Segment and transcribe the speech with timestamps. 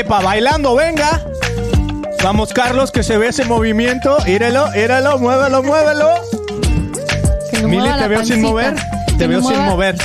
[0.00, 1.22] Epa, bailando, venga.
[2.24, 4.16] Vamos, Carlos, que se ve ese movimiento.
[4.26, 6.06] Írelo, írelo, muévelo, muévelo.
[7.50, 8.76] Que Mili, te veo sin mover.
[9.08, 9.96] Que Te veo sin mover.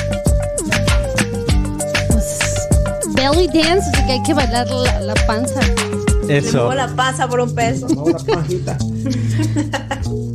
[2.08, 2.68] pues,
[3.14, 5.60] belly dance, así que hay que bailar la, la panza.
[6.28, 6.74] Eso.
[6.74, 7.86] La pasa por un peso.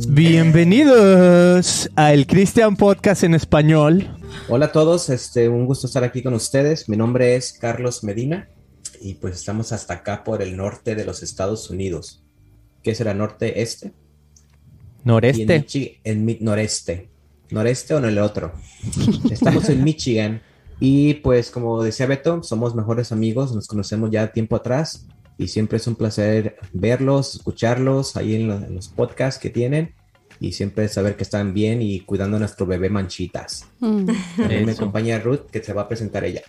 [0.08, 4.08] Bienvenidos al Christian Podcast en español.
[4.48, 6.88] Hola a todos, este, un gusto estar aquí con ustedes.
[6.88, 8.48] Mi nombre es Carlos Medina
[9.02, 12.22] y pues estamos hasta acá por el norte de los Estados Unidos.
[12.82, 13.88] ¿Qué será norte este?
[13.88, 13.92] Y en,
[15.04, 15.60] Noreste.
[15.60, 17.08] Michi- en mi- noreste.
[17.50, 18.52] ¿Noreste o en el otro?
[19.30, 20.42] Estamos en Michigan
[20.80, 25.06] y pues como decía Beto, somos mejores amigos, nos conocemos ya tiempo atrás
[25.38, 29.94] y siempre es un placer verlos, escucharlos ahí en, lo- en los podcasts que tienen
[30.40, 33.66] y siempre saber que están bien y cuidando a nuestro bebé Manchitas.
[33.80, 34.06] Mm.
[34.36, 36.42] También me acompaña Ruth, que se va a presentar ella.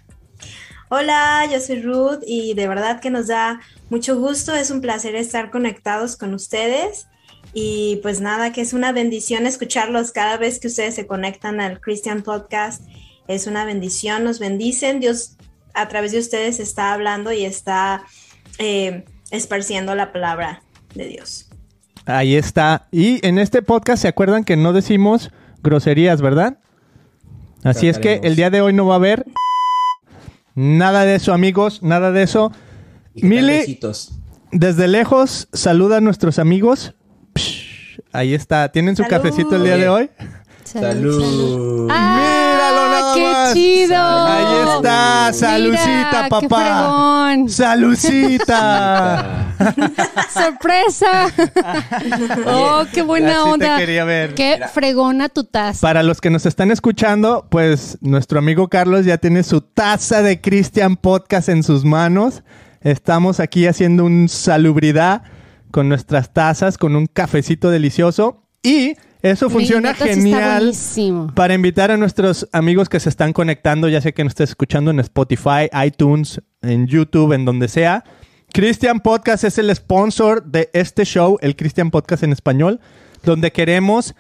[0.96, 5.16] Hola, yo soy Ruth y de verdad que nos da mucho gusto, es un placer
[5.16, 7.08] estar conectados con ustedes
[7.52, 11.82] y pues nada, que es una bendición escucharlos cada vez que ustedes se conectan al
[11.82, 12.84] Christian Podcast,
[13.28, 15.36] es una bendición, nos bendicen, Dios
[15.74, 18.04] a través de ustedes está hablando y está
[18.60, 20.62] eh, esparciendo la palabra
[20.94, 21.50] de Dios.
[22.06, 22.88] Ahí está.
[22.92, 25.32] Y en este podcast se acuerdan que no decimos
[25.64, 26.60] groserías, ¿verdad?
[27.64, 29.26] Así es que el día de hoy no va a haber
[30.56, 32.52] nada de eso, amigos, nada de eso.
[33.14, 33.54] ¿Y qué tal Mili.
[33.54, 34.14] besitos?
[34.52, 36.94] Desde lejos, saluda a nuestros amigos.
[37.36, 38.72] Psh, ahí está.
[38.72, 39.18] ¿Tienen su Salud.
[39.18, 40.10] cafecito el día de hoy?
[40.64, 41.88] Salud.
[41.88, 42.33] Míralo
[43.16, 43.54] nada ¡Qué más.
[43.54, 43.96] chido!
[43.98, 47.36] Ahí está, salucita, Mira, papá.
[47.48, 49.56] ¡Salucita!
[50.34, 51.28] ¡Sorpresa!
[52.48, 53.78] ¡Oh, qué buena Así te onda!
[53.78, 54.34] quería ver.
[54.36, 55.80] ¡Qué fregona tu taza!
[55.82, 60.42] Para los que nos están escuchando, pues nuestro amigo Carlos ya tiene su taza de
[60.42, 62.44] Christian Podcast en sus manos.
[62.82, 65.24] Estamos aquí haciendo un salubridad
[65.72, 68.44] con nuestras tazas, con un cafecito delicioso.
[68.62, 70.72] Y eso funciona genial
[71.34, 74.92] para invitar a nuestros amigos que se están conectando, ya sea que nos estés escuchando
[74.92, 78.04] en Spotify, iTunes, en YouTube, en donde sea.
[78.54, 82.80] Christian Podcast es el sponsor de este show, el Christian Podcast en español,
[83.24, 84.14] donde queremos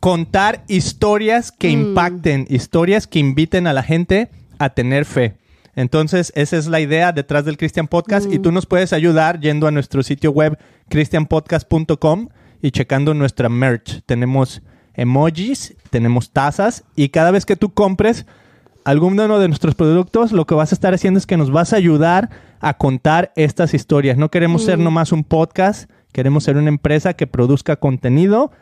[0.00, 1.70] contar historias que Mm.
[1.70, 4.28] impacten, historias que inviten a la gente
[4.58, 5.36] a tener fe.
[5.74, 9.66] Entonces, esa es la idea detrás del Christian Podcast y tú nos puedes ayudar yendo
[9.66, 10.58] a nuestro sitio web
[10.90, 12.28] christianpodcast.com
[12.62, 14.02] y checando nuestra merch.
[14.06, 14.62] Tenemos
[14.94, 18.24] emojis, tenemos tazas y cada vez que tú compres
[18.84, 21.76] alguno de nuestros productos, lo que vas a estar haciendo es que nos vas a
[21.76, 22.30] ayudar
[22.60, 24.16] a contar estas historias.
[24.16, 28.52] No queremos ser nomás un podcast, queremos ser una empresa que produzca contenido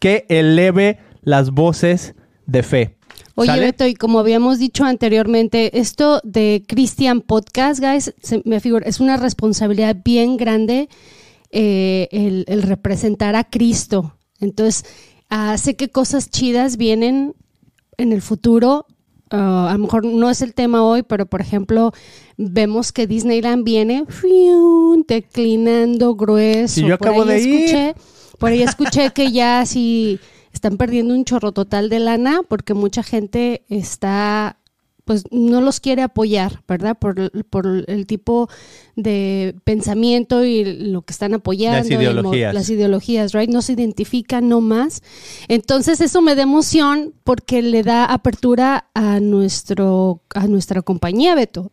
[0.00, 2.14] que eleve las voces
[2.46, 2.96] de fe.
[3.34, 3.66] Oye, ¿Sale?
[3.66, 9.00] Beto, y como habíamos dicho anteriormente, esto de Christian Podcast, guys, se me figura, es
[9.00, 10.88] una responsabilidad bien grande
[11.50, 14.16] eh, el, el representar a Cristo.
[14.40, 14.84] Entonces,
[15.56, 17.34] sé que cosas chidas vienen
[17.98, 18.86] en el futuro.
[19.30, 21.92] Ah, a lo mejor no es el tema hoy, pero por ejemplo,
[22.36, 24.04] vemos que Disneyland viene
[25.08, 26.74] declinando grueso.
[26.74, 27.54] Sí, yo Por acabo ahí de ir.
[27.64, 27.94] escuché-
[28.38, 30.20] Por ahí escuché que ya sí
[30.52, 34.58] están perdiendo un chorro total de lana porque mucha gente está,
[35.06, 36.98] pues no los quiere apoyar, ¿verdad?
[36.98, 38.50] Por, el- por el tipo
[38.96, 41.78] de pensamiento y lo que están apoyando.
[41.78, 42.52] Las ideologías.
[42.54, 43.48] las ideologías, right?
[43.48, 45.02] No se identifican no más.
[45.46, 51.70] Entonces eso me da emoción porque le da apertura a nuestro, a nuestra compañía, Beto.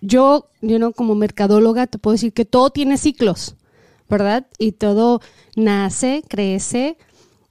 [0.00, 3.56] Yo, you know, como mercadóloga, te puedo decir que todo tiene ciclos,
[4.08, 4.46] ¿verdad?
[4.58, 5.20] Y todo
[5.56, 6.96] nace, crece,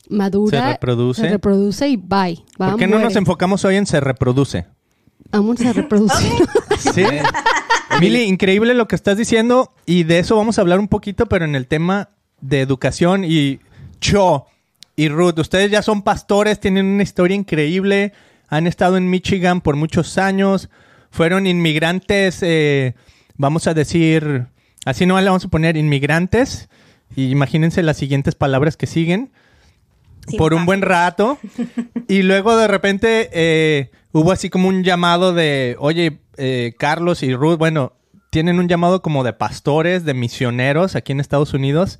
[0.09, 1.21] madura, Se reproduce.
[1.23, 2.41] se reproduce y bye.
[2.61, 4.65] Va, ¿Por qué no nos enfocamos hoy en se reproduce?
[5.31, 6.31] Vamos a reproducir.
[6.77, 7.03] Sí.
[7.99, 11.43] Mili, increíble lo que estás diciendo y de eso vamos a hablar un poquito, pero
[11.43, 13.59] en el tema de educación y
[13.99, 14.45] Cho
[14.95, 18.13] y Ruth, ustedes ya son pastores, tienen una historia increíble,
[18.47, 20.69] han estado en Michigan por muchos años,
[21.09, 22.93] fueron inmigrantes, eh,
[23.37, 24.45] vamos a decir,
[24.85, 26.69] así no le vamos a poner inmigrantes,
[27.15, 29.31] y imagínense las siguientes palabras que siguen
[30.27, 31.39] Sin por un buen rato.
[32.07, 37.33] y luego de repente eh, hubo así como un llamado de, oye, eh, Carlos y
[37.33, 37.93] Ruth, bueno,
[38.29, 41.99] tienen un llamado como de pastores, de misioneros aquí en Estados Unidos,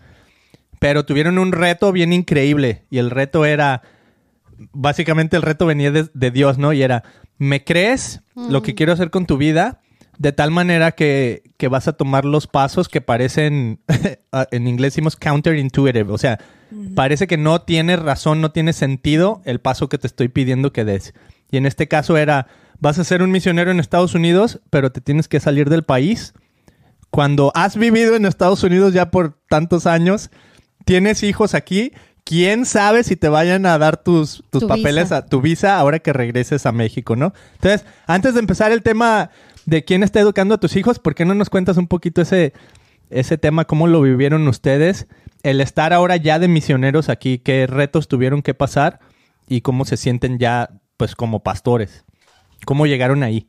[0.80, 2.84] pero tuvieron un reto bien increíble.
[2.90, 3.82] Y el reto era,
[4.74, 6.74] básicamente el reto venía de, de Dios, ¿no?
[6.74, 7.04] Y era,
[7.38, 9.82] ¿me crees lo que quiero hacer con tu vida?
[10.18, 13.82] De tal manera que, que vas a tomar los pasos que parecen,
[14.52, 16.40] en inglés decimos counterintuitive, o sea,
[16.96, 20.86] parece que no tiene razón, no tiene sentido el paso que te estoy pidiendo que
[20.86, 21.14] des.
[21.52, 22.48] Y en este caso era,
[22.80, 26.34] vas a ser un misionero en Estados Unidos, pero te tienes que salir del país
[27.10, 30.30] cuando has vivido en Estados Unidos ya por tantos años,
[30.86, 35.18] tienes hijos aquí, quién sabe si te vayan a dar tus, tus Tu papeles visa.
[35.18, 37.34] a tu visa ahora que regreses a México, ¿no?
[37.56, 39.32] Entonces, antes de empezar el tema
[39.66, 42.54] de quién está educando a tus hijos, ¿por qué no nos cuentas un poquito ese,
[43.10, 45.08] ese tema, cómo lo vivieron ustedes?
[45.44, 49.00] El estar ahora ya de misioneros aquí, qué retos tuvieron que pasar
[49.48, 52.04] y cómo se sienten ya, pues, como pastores.
[52.66, 53.48] ¿Cómo llegaron ahí?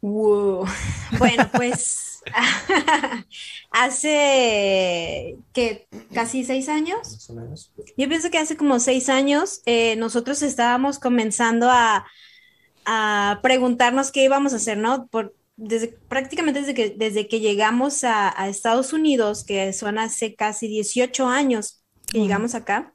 [0.00, 0.66] Wow.
[1.18, 2.22] Bueno, pues
[3.70, 6.98] hace que casi seis años.
[7.02, 7.72] Más o menos.
[7.96, 12.06] Yo pienso que hace como seis años eh, nosotros estábamos comenzando a,
[12.84, 15.08] a preguntarnos qué íbamos a hacer, ¿no?
[15.08, 20.34] Por, desde, prácticamente desde que, desde que llegamos a, a Estados Unidos, que son hace
[20.34, 22.94] casi 18 años que llegamos acá,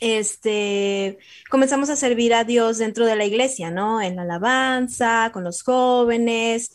[0.00, 1.18] este,
[1.50, 4.00] comenzamos a servir a Dios dentro de la iglesia, ¿no?
[4.00, 6.72] En la alabanza, con los jóvenes,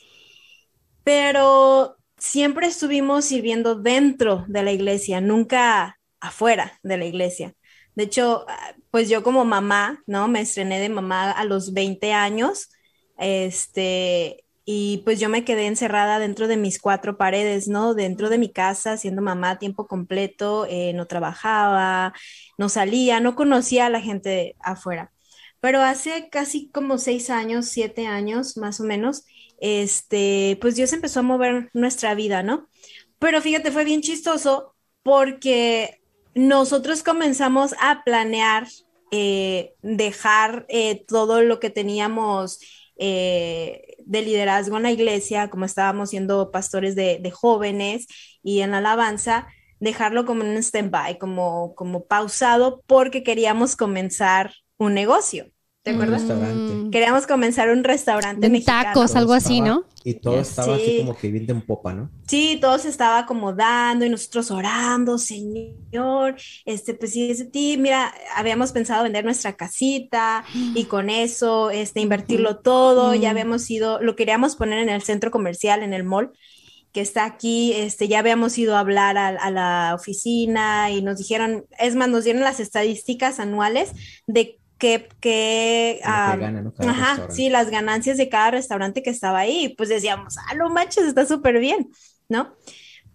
[1.04, 7.54] pero siempre estuvimos sirviendo dentro de la iglesia, nunca afuera de la iglesia.
[7.96, 8.46] De hecho,
[8.92, 10.28] pues yo como mamá, ¿no?
[10.28, 12.70] Me estrené de mamá a los 20 años,
[13.18, 17.94] este, y pues yo me quedé encerrada dentro de mis cuatro paredes, ¿no?
[17.94, 22.14] Dentro de mi casa, siendo mamá a tiempo completo, eh, no trabajaba,
[22.58, 25.12] no salía, no conocía a la gente afuera.
[25.60, 29.26] Pero hace casi como seis años, siete años más o menos,
[29.60, 32.68] este, pues Dios empezó a mover nuestra vida, ¿no?
[33.20, 36.02] Pero fíjate, fue bien chistoso porque
[36.34, 38.68] nosotros comenzamos a planear
[39.12, 42.60] eh, dejar eh, todo lo que teníamos
[44.06, 48.08] de liderazgo en la iglesia, como estábamos siendo pastores de, jóvenes
[48.44, 49.48] y en la alabanza,
[49.80, 55.52] dejarlo como en un stand-by, como, como pausado, porque queríamos comenzar un negocio.
[55.86, 56.22] ¿Te Un acuerdas?
[56.24, 56.90] restaurante.
[56.92, 58.90] Queríamos comenzar un restaurante mexicano.
[58.90, 59.84] tacos, algo así, ¿no?
[60.04, 60.82] Y todo estaba Sí.
[60.82, 62.10] así como que bien en popa, ¿no?
[62.28, 67.78] Sí, todo se estaba acomodando y nosotros orando, Señor, este, pues sí, es de ti.
[67.78, 73.14] Mira, habíamos pensado vender nuestra casita y con eso, este, invertirlo todo.
[73.14, 73.32] Ya Mm.
[73.32, 76.32] habíamos ido, lo queríamos poner en el centro comercial, en el mall
[76.94, 81.18] que está aquí, este, ya habíamos ido a hablar a, a la oficina y nos
[81.18, 83.92] dijeron, es más, nos dieron las estadísticas anuales
[84.28, 86.74] de que, que, Lo que gana, ¿no?
[86.80, 91.06] Ajá, sí, las ganancias de cada restaurante que estaba ahí, pues decíamos, ah, no manches,
[91.06, 91.90] está súper bien,
[92.28, 92.56] ¿no?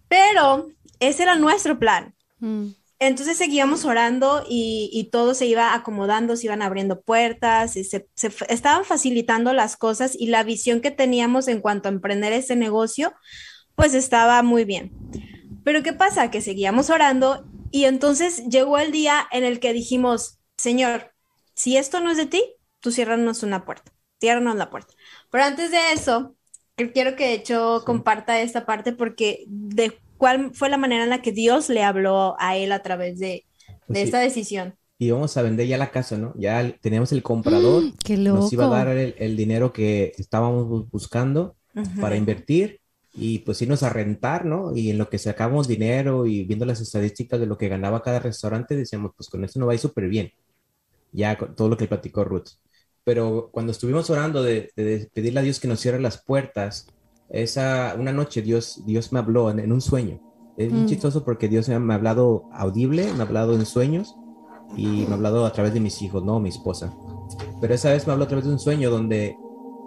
[0.07, 0.69] Pero
[0.99, 2.15] ese era nuestro plan.
[2.39, 2.69] Mm.
[2.99, 8.07] Entonces seguíamos orando y, y todo se iba acomodando, se iban abriendo puertas, y se,
[8.13, 12.55] se estaban facilitando las cosas y la visión que teníamos en cuanto a emprender ese
[12.55, 13.13] negocio,
[13.75, 14.91] pues estaba muy bien.
[15.63, 16.29] Pero ¿qué pasa?
[16.29, 21.10] Que seguíamos orando y entonces llegó el día en el que dijimos, Señor,
[21.61, 22.43] si esto no es de ti,
[22.79, 24.93] tú ciérranos una puerta, ciérranos la puerta.
[25.31, 26.35] Pero antes de eso,
[26.93, 27.85] quiero que de hecho Sí.
[27.85, 32.35] comparta esta parte porque de cuál fue la manera en la que Dios le habló
[32.39, 33.45] a él a través de,
[33.87, 34.05] Pues de sí.
[34.05, 34.75] esta decisión.
[34.99, 36.33] Y íbamos a vender ya la casa, ¿no?
[36.37, 38.37] Ya teníamos el comprador, Mm, Qué loco.
[38.37, 42.01] nos iba a dar el, el dinero que estábamos bu- buscando Ujú.
[42.01, 42.79] para invertir
[43.13, 44.75] y pues irnos a rentar, ¿no?
[44.75, 48.19] Y en lo que sacábamos dinero y viendo las estadísticas de lo que ganaba cada
[48.19, 50.31] restaurante, decíamos, pues con esto no va a ir súper bien.
[51.11, 52.49] Ya con todo lo que platicó Ruth.
[53.03, 56.87] Pero cuando estuvimos orando de, de- de pedirle a Dios que nos cierre las puertas,
[57.29, 60.19] esa, una noche Dios, Dios me habló en, en un sueño.
[60.57, 60.87] Es bien Mm.
[60.87, 64.15] chistoso porque Dios me ha, me ha hablado audible, me ha hablado en sueños
[64.75, 66.93] y me ha hablado a través de mis hijos, no mi esposa.
[67.59, 69.35] Pero esa vez me habló a través de un sueño donde,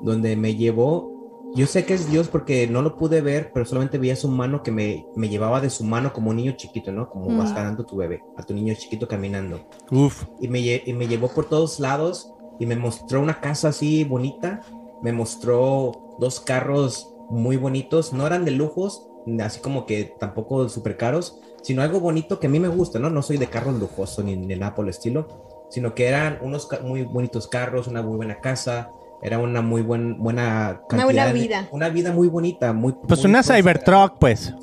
[0.03, 1.14] donde me llevó,
[1.55, 4.63] yo sé que es Dios porque no lo pude ver, pero solamente veía su mano
[4.63, 7.09] que me, me llevaba de su mano como un niño chiquito, ¿no?
[7.09, 7.39] Como Mm.
[7.39, 9.61] vas ganando a tu bebé, a tu niño chiquito caminando.
[9.91, 10.25] Uf.
[10.41, 14.61] Y me, y me llevó por todos lados y me mostró una casa así bonita,
[15.03, 19.07] me mostró dos carros muy bonitos, no eran de lujos,
[19.41, 23.11] así como que tampoco súper caros, sino algo bonito que a mí me gusta, ¿no?
[23.11, 25.29] No soy de carros lujosos ni de nada por el estilo,
[25.71, 28.91] sino que eran unos muy bonitos carros, una muy buena casa,
[29.25, 31.69] era una muy buen, buena Una buena cantidad de- vida.
[31.73, 32.93] una vida muy bonita, muy...
[33.09, 33.59] Pues muy una próspera.
[33.63, 34.55] Cybertruck, pues.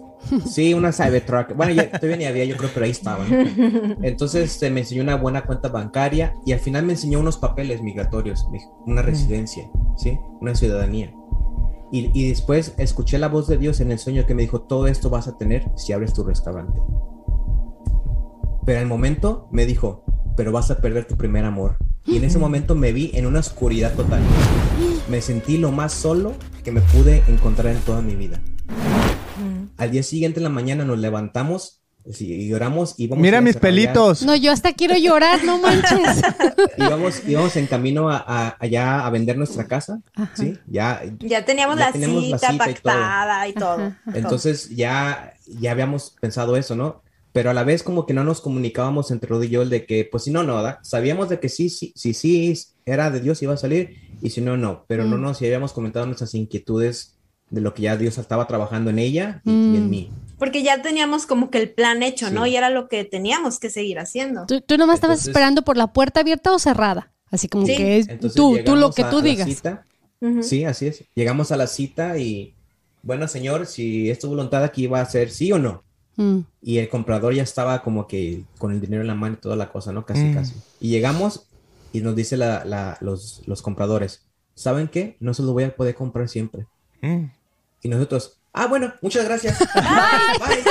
[0.45, 1.55] Sí, una Cybertruck.
[1.55, 3.27] Bueno, ya todavía ni había, yo creo, pero ahí estaban.
[4.03, 7.81] Entonces eh, me enseñó una buena cuenta bancaria y al final me enseñó unos papeles
[7.81, 8.47] migratorios,
[8.85, 10.19] una residencia, ¿sí?
[10.39, 11.11] Una ciudadanía.
[11.91, 14.85] Y, y después escuché la voz de Dios en el sueño que me dijo, todo
[14.87, 16.79] esto vas a tener si abres tu restaurante.
[18.65, 20.03] Pero al momento me dijo,
[20.37, 21.77] pero vas a perder tu primer amor.
[22.05, 24.21] Y en ese momento me vi en una oscuridad total.
[25.09, 28.39] Me sentí lo más solo que me pude encontrar en toda mi vida.
[29.77, 31.79] Al día siguiente en la mañana nos levantamos
[32.19, 34.23] y lloramos y vamos Mira a mis desarrollar- pelitos.
[34.23, 36.21] No, yo hasta quiero llorar, no manches.
[36.77, 40.31] Íbamos, íbamos en camino a, a- allá a vender nuestra casa, Ajá.
[40.35, 40.57] ¿sí?
[40.67, 42.93] Ya, Ya teníamos, Ya la, tenemos la cita cita y todo.
[42.93, 43.73] pactada y todo.
[43.73, 44.17] Ajá, ajá.
[44.17, 47.03] entonces ya, ya habíamos pensado eso, ¿no?
[47.33, 49.85] Pero a la vez como que no nos comunicábamos entre Rudy y yo el de
[49.85, 50.79] que, pues si no, no, ¿verdad?
[50.83, 52.53] Sabíamos de que sí, sí, sí, sí,
[52.85, 54.83] era de Dios iba a salir y si no, no.
[54.87, 55.21] Pero no Mm.
[55.21, 57.17] nos habíamos comentado nuestras inquietudes
[57.49, 59.89] de lo que ya Dios estaba trabajando en ella y, y en Mm.
[59.89, 60.11] mí.
[60.37, 62.43] Porque ya teníamos como que el plan hecho, ¿no?
[62.45, 62.51] Sí.
[62.51, 64.45] Y era lo que teníamos que seguir haciendo.
[64.47, 67.11] ¿Tú, tú nomás estabas Entonces- esperando por la puerta abierta o cerrada?
[67.29, 67.77] Así como Sí.
[67.77, 69.47] que es Entonces tú, tú lo que a- tú a digas.
[69.47, 69.85] cita.
[70.41, 71.03] Sí, así es.
[71.15, 72.53] Llegamos a la cita y,
[73.03, 75.83] bueno, señor, si es tu voluntad aquí va a ser sí o no.
[76.17, 76.39] Mm.
[76.61, 79.55] Y el comprador ya estaba como que con el dinero en la mano y toda
[79.55, 80.05] la cosa, ¿no?
[80.05, 80.33] Casi, Mm.
[80.33, 80.53] casi.
[80.79, 81.47] Y llegamos
[81.93, 84.23] y nos dice la, la- los, los compradores,
[84.55, 85.15] ¿saben qué?
[85.19, 86.67] No se lo voy a poder comprar siempre.
[87.01, 87.25] Mm.
[87.83, 89.57] Y nosotros, ah, bueno, muchas gracias.
[89.75, 90.63] Bye.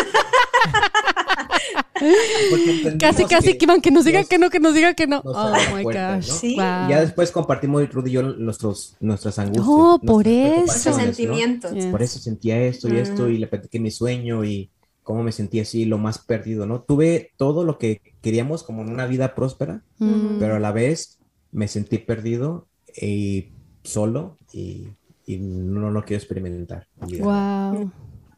[2.98, 5.20] Casi, casi que iban que nos diga que no, que nos diga que no.
[5.24, 6.28] Oh my puertas, gosh.
[6.28, 6.34] ¿no?
[6.40, 6.54] Sí.
[6.56, 6.88] Wow.
[6.88, 9.66] Ya después compartimos Rudy y yo nuestros, nuestras angustias.
[9.68, 10.40] Oh, por eso.
[10.56, 11.04] Nuestros preocupaciones, ¿no?
[11.14, 11.72] sentimientos.
[11.74, 11.90] Yeah.
[11.90, 13.30] por eso sentía esto y esto Mm.
[13.32, 14.70] y le platiqué mi sueño y
[15.10, 16.82] cómo me sentía así, lo más perdido, ¿no?
[16.82, 20.38] Tuve todo lo que queríamos como en una vida próspera, Mm.
[20.38, 21.18] pero a la vez
[21.50, 23.48] me sentí perdido y
[23.82, 24.86] solo y,
[25.26, 26.86] y no lo quiero experimentar.
[27.00, 27.90] Wow.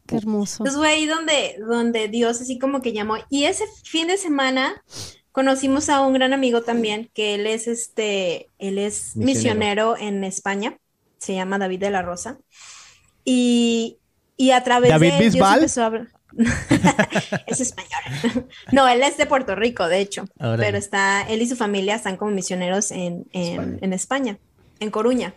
[0.07, 0.63] Qué hermoso.
[0.63, 3.17] Entonces fue ahí donde, donde Dios así como que llamó.
[3.29, 4.83] Y ese fin de semana
[5.31, 9.91] conocimos a un gran amigo también, que él es este, él es Misionero.
[9.93, 10.77] misionero en España,
[11.19, 12.39] se llama David de la Rosa.
[13.23, 13.99] Y,
[14.37, 16.07] y a través ¿David de él Dios empezó a hablar.
[17.47, 18.47] es español.
[18.71, 20.25] No, él es de Puerto Rico, de hecho.
[20.39, 20.63] Órale.
[20.63, 23.77] Pero está, él y su familia están como misioneros en, en, España.
[23.81, 24.37] en España,
[24.79, 25.33] en Coruña.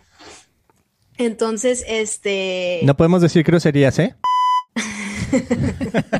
[1.17, 2.81] Entonces, este.
[2.83, 4.15] No podemos decir groserías, ¿eh?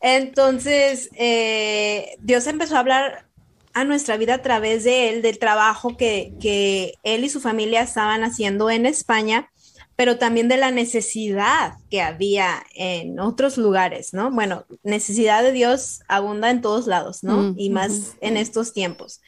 [0.00, 3.26] Entonces, eh, Dios empezó a hablar
[3.72, 7.82] a nuestra vida a través de él, del trabajo que, que él y su familia
[7.82, 9.50] estaban haciendo en España,
[9.96, 14.30] pero también de la necesidad que había en otros lugares, ¿no?
[14.30, 17.42] Bueno, necesidad de Dios abunda en todos lados, ¿no?
[17.42, 19.20] Mm, y más en estos tiempos.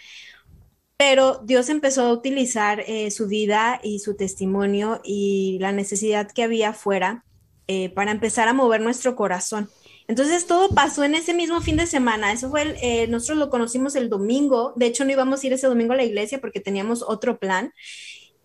[0.97, 6.43] Pero Dios empezó a utilizar eh, su vida y su testimonio y la necesidad que
[6.43, 7.25] había afuera
[7.69, 9.69] eh, para empezar a mover nuestro corazón.
[10.09, 12.33] Entonces todo pasó en ese mismo fin de semana.
[12.33, 14.73] Eso fue, el, eh, nosotros lo conocimos el domingo.
[14.77, 17.73] De hecho, no íbamos a ir ese domingo a la iglesia porque teníamos otro plan.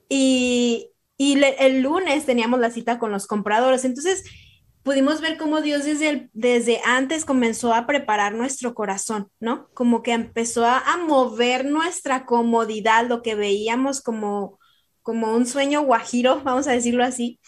[0.10, 0.91] Y,
[1.24, 3.86] y le- el lunes teníamos la cita con los compradores.
[3.86, 4.24] Entonces
[4.84, 9.70] pudimos ver cómo Dios desde, el- desde antes comenzó a preparar nuestro corazón, ¿no?
[9.74, 14.60] Como que empezó a, a mover nuestra comodidad, lo que veíamos como,
[15.04, 17.40] como un sueño guajiro, vamos a decirlo así.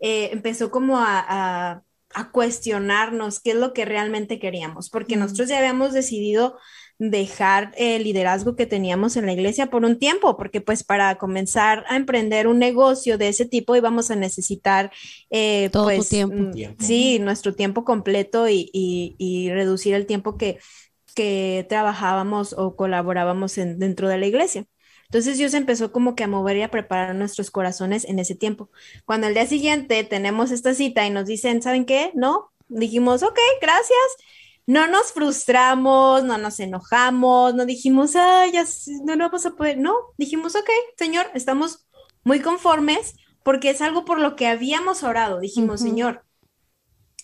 [0.00, 1.82] eh, empezó como a, a-
[2.14, 5.20] a cuestionarnos qué es lo que realmente queríamos, porque Mm.
[5.20, 6.58] nosotros ya habíamos decidido
[7.00, 11.84] dejar el liderazgo que teníamos en la iglesia por un tiempo, porque pues para comenzar
[11.88, 14.92] a emprender un negocio de ese tipo íbamos a necesitar
[15.30, 16.36] eh, Todo tu pues, tiempo.
[16.36, 16.84] mm, Tiempo.
[16.84, 20.58] sí, nuestro tiempo completo y, y- y reducir el tiempo que,
[21.14, 24.66] que trabajábamos o colaborábamos en- dentro de la iglesia.
[25.04, 28.70] Entonces Dios empezó como que a mover y a preparar nuestros corazones en ese tiempo.
[29.04, 32.12] Cuando al día siguiente tenemos esta cita y nos dicen, ¿saben qué?
[32.14, 33.98] No, dijimos, ok, gracias.
[34.70, 38.64] No nos frustramos, no nos enojamos, no dijimos, ay, ya
[39.04, 39.78] no lo vamos a poder.
[39.78, 41.88] No, dijimos, ok, Señor, estamos
[42.22, 45.40] muy conformes porque es algo por lo que habíamos orado.
[45.40, 45.80] Dijimos.
[45.80, 46.24] Señor,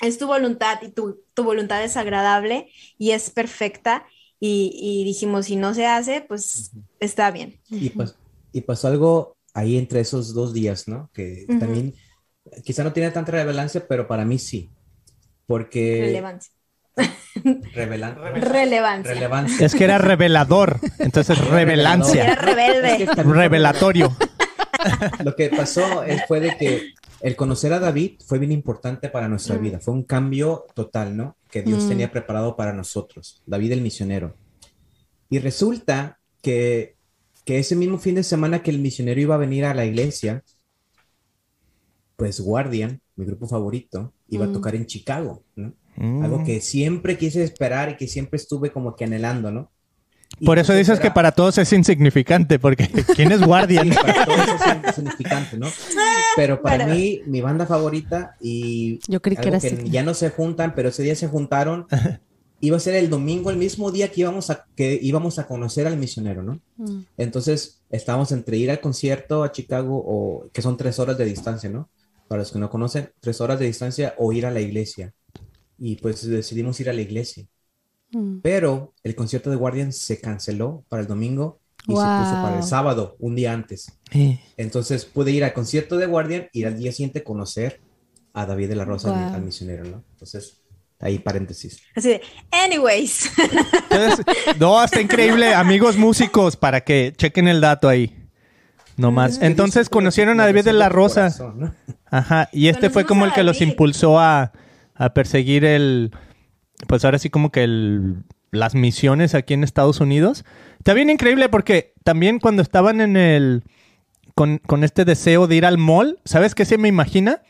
[0.01, 4.07] es tu voluntad y tu, tu voluntad es agradable y es perfecta.
[4.41, 7.61] Y, y dijimos, si no se hace, pues está bien.
[7.71, 8.17] Y, pas-
[8.53, 11.11] y pasó algo ahí entre esos dos días, ¿no?
[11.15, 11.95] Que también
[12.65, 14.69] quizá no tiene tanta relevancia, pero para mí sí.
[15.47, 16.01] Porque...
[16.03, 16.56] Relevancia.
[17.75, 19.15] Revelan- Relevancia.
[19.15, 19.67] Relevancia.
[19.67, 20.81] Es que era revelador.
[20.99, 22.35] Entonces, Era revelancia.
[22.35, 22.93] rebelde.
[22.93, 24.17] Es que también- Revelatorio.
[25.25, 29.29] Lo que pasó es- fue de que el conocer a David fue bien importante para
[29.29, 29.63] nuestra Mm.
[29.63, 29.81] vida.
[29.81, 31.37] Fue un cambio total, ¿no?
[31.51, 31.89] Que Dios Mm.
[31.89, 33.43] tenía preparado para nosotros.
[33.47, 34.35] David el misionero.
[35.29, 36.95] Y resulta que,
[37.45, 40.43] que ese mismo fin de semana que el misionero iba a venir a la iglesia,
[42.17, 44.53] pues Guardian, mi grupo favorito, iba a Mm.
[44.53, 45.73] tocar en Chicago, ¿no?
[45.97, 46.23] Mm.
[46.23, 49.71] Algo que siempre quise esperar y que siempre estuve como que anhelando, ¿no?
[50.39, 53.91] Y Por eso dices que para todos es insignificante, porque ¿quién es Guardian?
[53.91, 55.69] Sí, para todos es insignificante, ¿no?
[56.37, 59.91] Pero para Pero- mí, mi banda favorita y Yo creí que algo era que así.
[59.91, 61.87] ya no se juntan, pero ese día se juntaron,
[62.61, 65.87] iba a ser el domingo, el mismo día que íbamos a, que íbamos a conocer
[65.87, 66.61] al misionero, ¿no?
[66.77, 67.01] Mm.
[67.17, 71.71] Entonces, estábamos entre ir al concierto a Chicago, o que son tres horas de distancia,
[71.71, 71.89] ¿no?
[72.29, 75.15] Para los que no conocen, tres horas de distancia, o ir a la iglesia.
[75.79, 77.47] Y pues decidimos ir a la iglesia.
[78.13, 78.39] Mm.
[78.43, 82.03] Pero el concierto de Guardian se canceló para el domingo y se puso
[82.43, 83.93] para el sábado, un día antes.
[84.13, 87.81] Eh, Entonces pude ir al concierto de Guardian y al día siguiente conocer
[88.33, 89.35] a David de la Rosa, Wow.
[89.35, 90.05] al misionero, ¿no?
[90.13, 90.63] Entonces,
[90.99, 91.81] ahí paréntesis.
[91.95, 93.31] Así de, anyways.
[93.91, 94.27] Entonces,
[94.59, 98.27] no, está increíble, amigos músicos, para que chequen el dato ahí.
[98.97, 99.41] No más.
[99.43, 101.35] Entonces conocieron a David de la Rosa.
[102.07, 102.49] Ajá.
[102.53, 104.53] Y este fue como el que los impulsó a,
[104.97, 106.13] a perseguir el.
[106.87, 110.45] Pues ahora sí, como que el, las misiones aquí en Estados Unidos.
[110.79, 113.63] Está bien increíble porque también cuando estaban en el.
[114.35, 117.41] Con, con este deseo de ir al mall, ¿sabes qué se me imagina?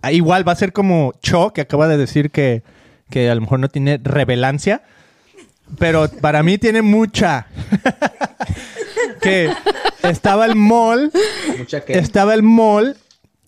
[0.00, 2.62] Ah, Igual va a ser como Cho, que acaba de decir que,
[3.10, 4.82] que a lo mejor no tiene revelancia.
[5.78, 7.48] Pero para mí tiene mucha.
[9.20, 9.52] que
[10.02, 11.12] estaba el mall
[11.58, 12.96] Mucha estaba el mall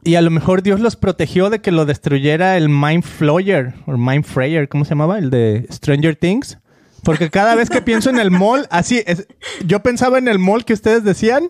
[0.05, 3.97] y a lo mejor Dios los protegió de que lo destruyera el Mind Flayer o
[3.97, 5.19] Mind Frayer, ¿cómo se llamaba?
[5.19, 6.59] El de Stranger Things.
[7.05, 9.27] Porque cada vez que pienso en el mall, así es,
[9.67, 11.49] yo pensaba en el mall que ustedes decían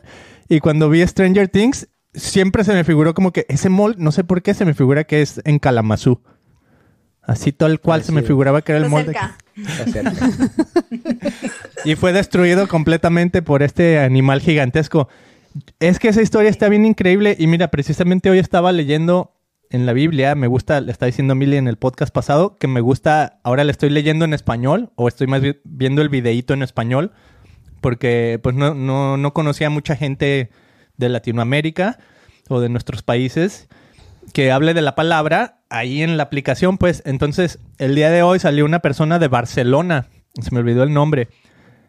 [0.48, 4.24] y cuando vi Stranger Things siempre se me figuró como que ese mall, no sé
[4.24, 6.22] por qué se me figura que es en Kalamazoo.
[7.22, 9.06] Así tal cual se me figuraba que era el mall.
[9.06, 9.36] de- cerca.
[9.56, 10.30] Está cerca.
[11.84, 15.08] y fue destruido completamente por este animal gigantesco.
[15.80, 19.34] Es que esa historia está bien increíble y mira, precisamente hoy estaba leyendo
[19.70, 22.68] en la Biblia, me gusta, le estaba diciendo a Milly en el podcast pasado, que
[22.68, 26.62] me gusta, ahora le estoy leyendo en español o estoy más viendo el videíto en
[26.62, 27.12] español,
[27.80, 30.50] porque pues no, no, no conocía mucha gente
[30.98, 31.98] de Latinoamérica
[32.48, 33.68] o de nuestros países
[34.34, 37.02] que hable de la palabra ahí en la aplicación, pues.
[37.06, 40.08] Entonces el día de hoy salió una persona de Barcelona,
[40.40, 41.28] se me olvidó el nombre,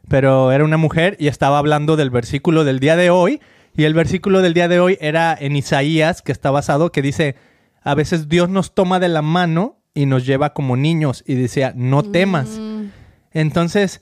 [0.08, 3.42] pero era una mujer y estaba hablando del versículo del día de hoy
[3.76, 7.36] y el versículo del día de hoy era en Isaías, que está basado, que dice,
[7.82, 11.74] a veces Dios nos toma de la mano y nos lleva como niños y decía,
[11.76, 12.50] no temas.
[12.60, 12.86] Mm.
[13.32, 14.02] Entonces,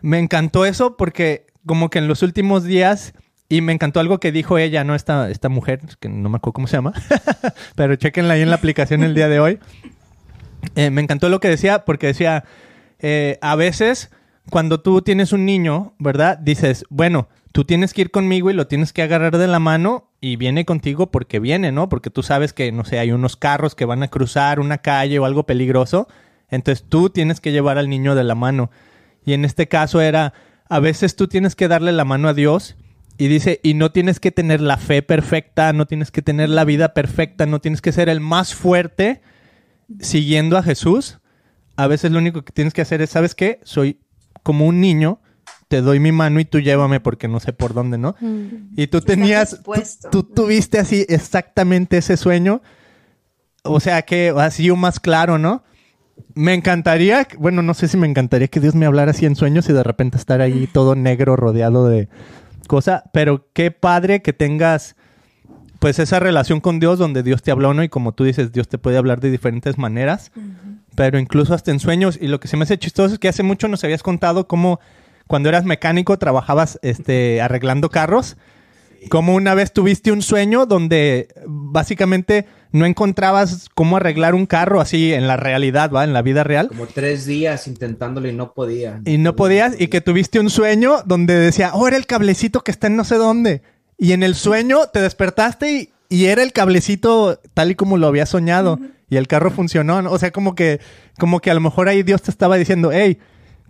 [0.00, 3.14] me encantó eso porque como que en los últimos días,
[3.48, 4.94] y me encantó algo que dijo ella, ¿no?
[4.94, 6.92] Esta, esta mujer, que no me acuerdo cómo se llama,
[7.76, 9.58] pero chequenla ahí en la aplicación el día de hoy.
[10.74, 12.44] Eh, me encantó lo que decía porque decía,
[12.98, 14.10] eh, a veces
[14.50, 16.38] cuando tú tienes un niño, ¿verdad?
[16.38, 20.10] Dices, bueno, tú tienes que ir conmigo y lo tienes que agarrar de la mano
[20.20, 21.88] y viene contigo porque viene, ¿no?
[21.88, 25.18] Porque tú sabes que, no sé, hay unos carros que van a cruzar una calle
[25.18, 26.08] o algo peligroso.
[26.48, 28.70] Entonces tú tienes que llevar al niño de la mano.
[29.24, 30.32] Y en este caso era,
[30.68, 32.76] a veces tú tienes que darle la mano a Dios
[33.18, 36.64] y dice, y no tienes que tener la fe perfecta, no tienes que tener la
[36.64, 39.20] vida perfecta, no tienes que ser el más fuerte
[40.00, 41.18] siguiendo a Jesús.
[41.76, 43.60] A veces lo único que tienes que hacer es, ¿sabes qué?
[43.64, 44.00] Soy
[44.42, 45.20] como un niño,
[45.72, 48.14] te doy mi mano y tú llévame porque no sé por dónde, ¿no?
[48.20, 48.74] Mm.
[48.76, 49.72] Y tú tenías, tú,
[50.10, 52.60] tú tuviste así exactamente ese sueño.
[53.62, 55.64] O sea que así o más claro, ¿no?
[56.34, 59.66] Me encantaría, bueno, no sé si me encantaría que Dios me hablara así en sueños
[59.70, 62.10] y de repente estar ahí todo negro rodeado de
[62.68, 64.94] cosa, pero qué padre que tengas
[65.78, 67.82] pues esa relación con Dios donde Dios te habló, ¿no?
[67.82, 70.32] Y como tú dices, Dios te puede hablar de diferentes maneras,
[70.94, 72.18] pero incluso hasta en sueños.
[72.20, 74.80] Y lo que se me hace chistoso es que hace mucho nos habías contado cómo
[75.26, 78.36] cuando eras mecánico trabajabas este, arreglando carros.
[79.08, 85.12] Como una vez tuviste un sueño donde básicamente no encontrabas cómo arreglar un carro así
[85.12, 86.04] en la realidad, ¿va?
[86.04, 86.68] En la vida real.
[86.68, 89.00] Como tres días intentándolo y no podía.
[89.04, 92.70] Y no podías, y que tuviste un sueño donde decía, oh, era el cablecito que
[92.70, 93.62] está en no sé dónde.
[93.98, 98.06] Y en el sueño te despertaste y, y era el cablecito tal y como lo
[98.06, 98.78] había soñado.
[99.10, 100.00] Y el carro funcionó.
[100.00, 100.10] ¿no?
[100.10, 100.80] O sea, como que,
[101.18, 103.18] como que a lo mejor ahí Dios te estaba diciendo, hey,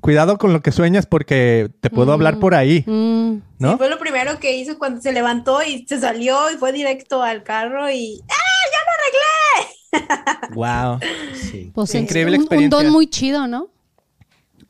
[0.03, 3.37] cuidado con lo que sueñas porque te puedo hablar por ahí, Mm.
[3.59, 3.71] ¿no?
[3.73, 7.23] Sí, fue lo primero que hizo cuando se levantó y se salió y fue directo
[7.23, 8.35] al carro y ¡ah,
[8.73, 10.53] ya lo arreglé!
[10.55, 10.99] Wow.
[11.35, 11.71] Sí.
[11.75, 12.79] Pues Increíble un- un, experiencia.
[12.83, 13.69] don muy chido, ¿no?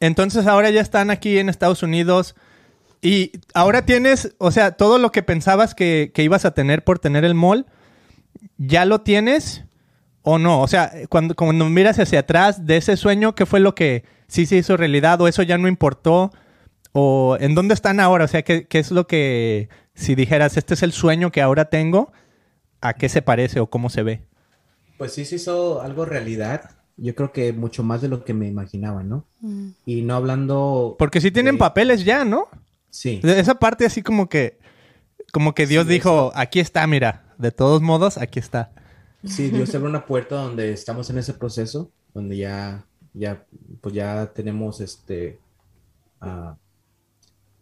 [0.00, 2.34] Entonces ahora ya están aquí en Estados Unidos
[3.00, 6.98] y ahora tienes, o sea, todo lo que pensabas que, que ibas a tener por
[6.98, 7.66] tener el mall,
[8.58, 9.64] ¿ya lo tienes
[10.22, 10.60] o no?
[10.60, 14.46] O sea, cuando, cuando miras hacia atrás de ese sueño, ¿qué fue lo que sí
[14.46, 16.30] se hizo realidad o eso ya no importó?
[16.92, 18.24] ¿O en dónde están ahora?
[18.26, 21.66] O sea, ¿qué, qué es lo que, si dijeras, este es el sueño que ahora
[21.66, 22.12] tengo,
[22.80, 24.22] ¿a qué se parece o cómo se ve?
[24.98, 26.70] Pues sí se hizo algo realidad.
[26.98, 29.24] Yo creo que mucho más de lo que me imaginaba, ¿no?
[29.86, 30.96] Y no hablando.
[30.98, 32.48] Porque sí tienen de- papeles ya, ¿no?
[32.90, 33.18] Sí.
[33.22, 34.58] De Esa parte así como que,
[35.32, 38.70] como que Dios Sí, dijo, aquí está, mira, de todos modos, aquí está.
[39.24, 43.44] Sí, Dios abre una puerta donde estamos en ese proceso, donde ya, ya,
[43.80, 45.38] pues ya tenemos este,
[46.20, 46.56] ah,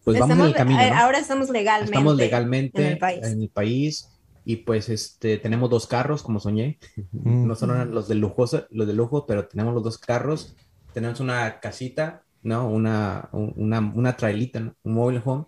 [0.04, 0.96] pues vamos en el camino, eh, ¿no?
[0.96, 1.92] Ahora estamos legalmente.
[1.92, 3.26] Estamos legalmente en el país.
[3.26, 4.08] en el país
[4.44, 6.78] Y pues este, tenemos dos carros, como soñé.
[7.12, 10.56] No son los de lujoso, los de lujo, pero tenemos los dos carros.
[10.94, 12.68] Tenemos una casita, ¿no?
[12.68, 15.44] Una, una, una trailita, un mobile home.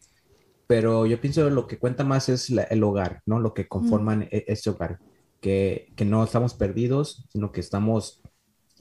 [0.66, 3.40] Pero yo pienso que lo que cuenta más es el hogar, ¿no?
[3.40, 4.98] Lo que conforman e, ese hogar.
[5.42, 8.22] Que, que no estamos perdidos, sino que estamos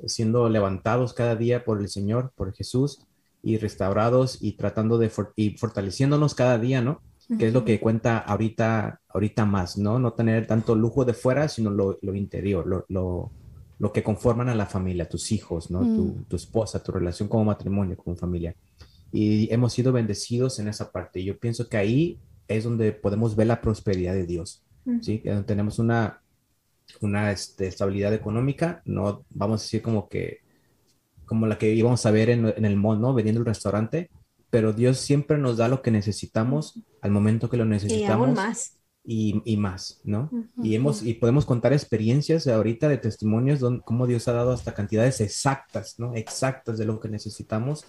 [0.05, 3.05] siendo levantados cada día por el Señor, por Jesús,
[3.43, 7.01] y restaurados y tratando de y fortaleciéndonos cada día, ¿no?
[7.39, 9.99] Que es lo que cuenta ahorita, ahorita más, ¿no?
[9.99, 13.31] No tener tanto lujo de fuera, sino lo, lo interior, lo, lo,
[13.79, 15.79] lo, que conforman a la familia, tus hijos, ¿no?
[15.79, 16.23] Tu, mm.
[16.25, 18.53] tu, esposa, tu relación como matrimonio, como familia.
[19.13, 21.23] Y hemos sido bendecidos en esa parte.
[21.23, 22.19] Yo pienso que ahí
[22.49, 24.61] es donde podemos ver la prosperidad de Dios,
[25.01, 25.19] ¿sí?
[25.19, 26.20] Que tenemos una,
[27.01, 30.39] una este, estabilidad económica, no vamos a decir como que
[31.25, 33.13] como la que íbamos a ver en, en el mall, ¿no?
[33.13, 34.09] Vendiendo el restaurante,
[34.49, 38.27] pero Dios siempre nos da lo que necesitamos al momento que lo necesitamos.
[38.27, 38.77] Y aún más.
[39.03, 40.29] Y, y más, ¿no?
[40.61, 44.73] Y, hemos, y podemos contar experiencias ahorita de testimonios donde cómo Dios ha dado hasta
[44.73, 46.13] cantidades exactas, ¿no?
[46.15, 47.85] Exactas de lo que necesitamos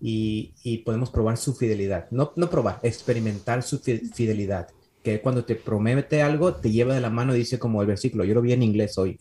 [0.00, 2.10] y, y, podemos probar su fidelidad.
[2.10, 4.68] No, no probar, experimentar su fidelidad.
[5.02, 8.24] Que cuando te promete algo, te lleva de la mano y dice como el versículo,
[8.24, 9.16] yo lo vi en inglés hoy,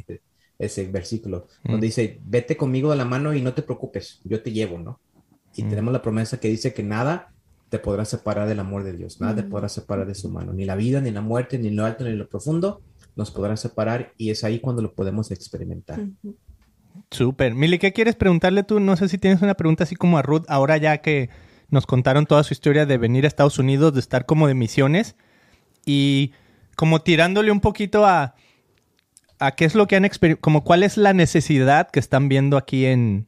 [0.59, 1.89] ese versículo, donde mm.
[1.89, 4.99] dice, vete conmigo de la mano y no te preocupes, yo te llevo, ¿no?
[5.55, 5.69] Y mm.
[5.69, 7.33] tenemos la promesa que dice que nada
[7.69, 9.49] te podrá separar del amor de Dios, nada te mm.
[9.49, 12.15] podrá separar de su mano, ni la vida, ni la muerte, ni lo alto, ni
[12.15, 12.81] lo profundo,
[13.15, 15.99] nos podrá separar y es ahí cuando lo podemos experimentar.
[17.09, 17.55] Súper.
[17.55, 18.79] Mili, ¿qué quieres preguntarle tú?
[18.79, 21.29] No sé si tienes una pregunta así como a Ruth, ahora ya que
[21.69, 25.15] nos contaron toda su historia de venir a Estados Unidos, de estar como de misiones
[25.85, 26.31] y
[26.75, 28.35] como tirándole un poquito a
[29.41, 32.57] a qué es lo que han experimentado, como cuál es la necesidad que están viendo
[32.57, 33.27] aquí en,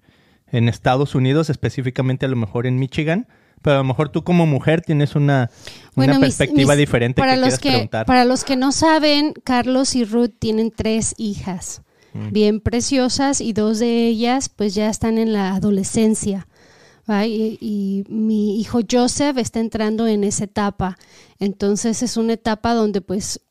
[0.52, 3.28] Estados Unidos, específicamente a lo mejor en Michigan,
[3.64, 5.50] pero a lo mejor tú como mujer tienes una,
[5.96, 11.16] perspectiva diferente para los que Para los que no saben, Carlos y Ruth tienen tres
[11.18, 11.82] hijas
[12.14, 12.32] mm.
[12.32, 16.48] bien preciosas y dos de ellas pues ya están en la adolescencia.
[17.08, 20.98] Y, y, mi hijo Joseph está entrando en esa etapa.
[21.38, 23.42] Entonces es una etapa donde pues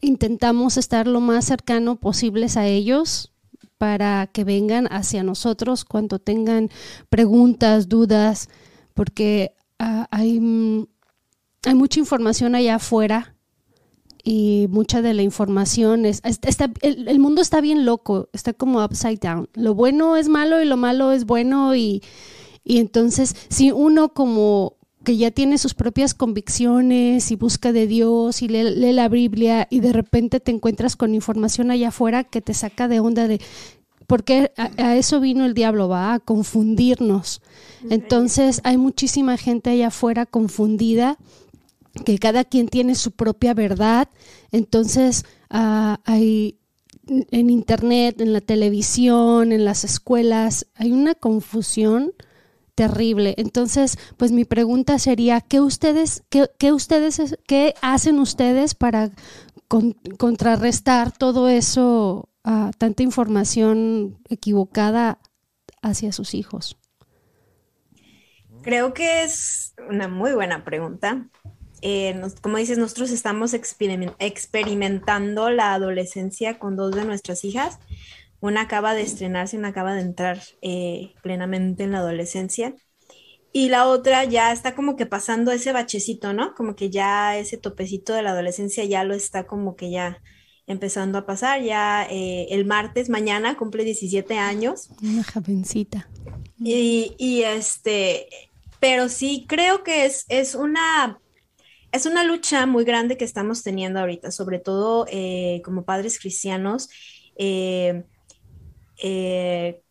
[0.00, 3.32] intentamos estar lo más cercano posibles a ellos
[3.78, 6.68] para que vengan hacia nosotros cuando tengan
[7.08, 8.48] preguntas, dudas,
[8.92, 10.86] porque ah, hay, mm,
[11.64, 13.34] hay mucha información allá afuera
[14.22, 18.84] y mucha de la información es, está, el, el, mundo está bien loco, está como
[18.84, 19.48] upside down.
[19.54, 22.02] Lo bueno es malo y lo malo es bueno y,
[22.70, 28.42] y entonces si uno como que ya tiene sus propias convicciones y busca de Dios
[28.42, 32.54] y lee, la Biblia y de repente te encuentras con información allá afuera que te
[32.54, 33.40] saca de onda de
[34.06, 37.42] porque a, eso vino el diablo, va a confundirnos.
[37.90, 41.18] Entonces hay muchísima gente allá afuera confundida,
[42.04, 44.08] que cada quien tiene su propia verdad.
[44.52, 46.56] Entonces ah, hay
[47.08, 52.12] en internet, en la televisión, en las escuelas, hay una confusión
[52.80, 53.34] terrible.
[53.36, 59.10] Entonces, pues mi pregunta sería, ¿qué ustedes, qué, ustedes, qué hacen ustedes para
[60.16, 65.18] contrarrestar todo eso, uh, tanta información equivocada
[65.82, 66.78] hacia sus hijos?
[68.62, 71.28] Creo que es una muy buena pregunta.
[71.82, 77.78] Eh, como dices, nosotros estamos experimentando la adolescencia con dos de nuestras hijas.
[78.40, 82.74] Una acaba de estrenarse, una acaba de entrar eh, plenamente en la adolescencia.
[83.52, 86.54] Y la otra ya está como que pasando ese bachecito, ¿no?
[86.54, 90.22] Como que ya ese topecito de la adolescencia ya lo está como que ya
[90.66, 91.62] empezando a pasar.
[91.62, 94.90] Ya eh, el martes, mañana, cumple 17 años.
[95.02, 96.08] Una jovencita.
[96.58, 98.28] Y, y, este,
[98.78, 101.18] pero sí creo que es, es una
[101.92, 106.88] es una lucha muy grande que estamos teniendo ahorita, sobre todo eh, como padres cristianos.
[107.36, 108.04] Eh,
[109.02, 109.82] eh,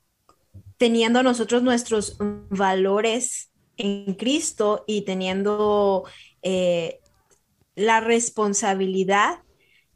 [0.77, 2.17] teniendo nosotros nuestros
[2.49, 6.05] valores en Cristo y teniendo
[6.41, 6.99] eh,
[7.75, 9.39] la responsabilidad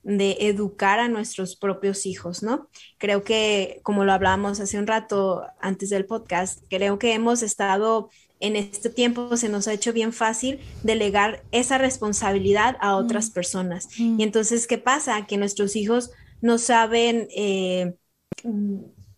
[0.03, 2.69] de educar a nuestros propios hijos, ¿no?
[2.97, 8.09] Creo que, como lo hablamos hace un rato antes del podcast, creo que hemos estado
[8.41, 13.33] en este tiempo, se nos ha hecho bien fácil delegar esa responsabilidad a otras mm.
[13.33, 13.87] personas.
[13.97, 14.19] Mm.
[14.19, 15.25] Y entonces, ¿qué pasa?
[15.25, 17.27] Que nuestros hijos no saben...
[17.35, 17.93] Eh,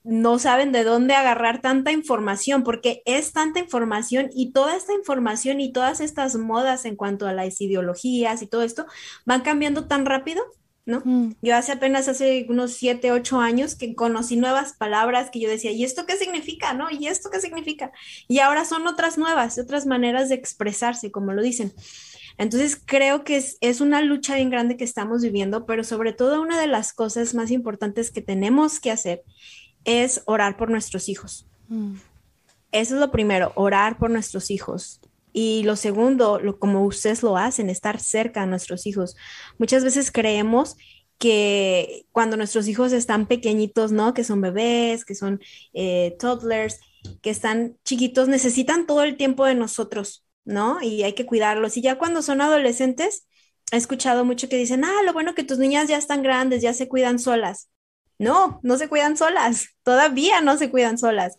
[0.06, 5.60] no saben de dónde agarrar tanta información, porque es tanta información y toda esta información
[5.60, 8.86] y todas estas modas en cuanto a las ideologías y todo esto
[9.26, 10.44] van cambiando tan rápido,
[10.86, 11.02] ¿no?
[11.04, 11.34] Mm.
[11.42, 15.72] Yo hace apenas hace unos siete, ocho años que conocí nuevas palabras que yo decía,
[15.72, 16.76] ¿y esto qué significa?
[16.76, 16.92] ¿No?
[16.92, 17.92] ¿Y esto qué significa?
[18.28, 21.74] Y ahora son otras nuevas, otras maneras de expresarse, como lo dicen.
[22.38, 26.42] Entonces creo que es, es, una lucha bien grande que estamos viviendo, pero sobre todo
[26.42, 29.24] una de las cosas más importantes que tenemos que hacer
[29.86, 31.48] es orar por nuestros hijos.
[31.70, 31.94] Mm.
[32.72, 35.00] Eso es lo primero, orar por nuestros hijos.
[35.32, 39.16] Y lo segundo, lo, como ustedes lo hacen, estar cerca de nuestros hijos.
[39.58, 40.76] Muchas veces creemos
[41.18, 44.14] que cuando nuestros hijos están pequeñitos, ¿no?
[44.14, 45.42] Que son bebés, que son
[45.74, 46.80] eh, toddlers,
[47.22, 50.82] que están chiquitos, necesitan todo el tiempo de nosotros, ¿no?
[50.82, 51.78] Y hay que cuidarlos.
[51.78, 53.28] Y ya cuando son adolescentes,
[53.72, 56.74] he escuchado mucho que dicen, ah, lo bueno que tus niñas ya están grandes, ya
[56.74, 57.70] se cuidan solas.
[58.18, 61.38] No, no se cuidan solas, todavía no se cuidan solas.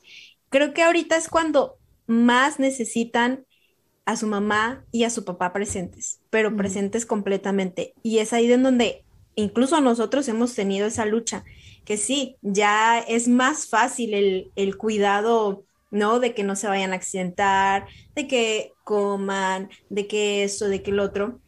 [0.51, 3.47] Creo que ahorita es cuando más necesitan
[4.05, 7.95] a su mamá y a su papá presentes, pero presentes completamente.
[8.03, 11.45] Y es ahí en donde incluso nosotros hemos tenido esa lucha,
[11.85, 16.21] que sí, ya es más fácil el, el cuidado, ¿no?
[16.21, 20.91] De que no se vayan a accidentar, de que coman, de que eso, de que
[20.91, 21.41] el otro,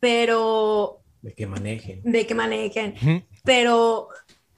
[0.00, 1.02] pero...
[1.22, 2.00] De que manejen.
[2.02, 2.94] De que manejen,
[3.44, 4.08] pero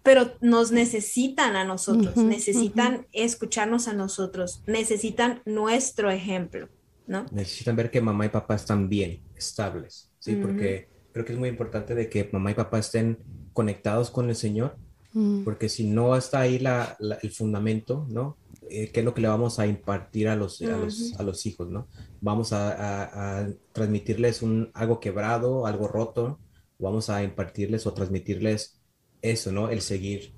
[0.03, 6.68] pero nos necesitan a nosotros, necesitan escucharnos a nosotros, necesitan nuestro ejemplo,
[7.07, 7.27] ¿no?
[7.31, 10.35] Necesitan ver que mamá y papá están bien, estables, ¿sí?
[10.37, 13.18] Porque creo que es muy importante de que mamá y papá estén
[13.53, 14.77] conectados con el Señor,
[15.12, 15.45] mm.
[15.45, 18.37] porque si no está ahí la, el fundamento, ¿no?
[18.71, 21.47] Eh, ¿Qué es lo que le vamos a impartir a los, a los, a los
[21.47, 21.87] hijos, ¿no?
[22.21, 26.40] Vamos a, a, transmitirles un, algo quebrado, algo roto,
[26.83, 28.81] vamos a impartirles o transmitirles
[29.23, 29.71] eso, ¿no?
[29.71, 30.33] El seguir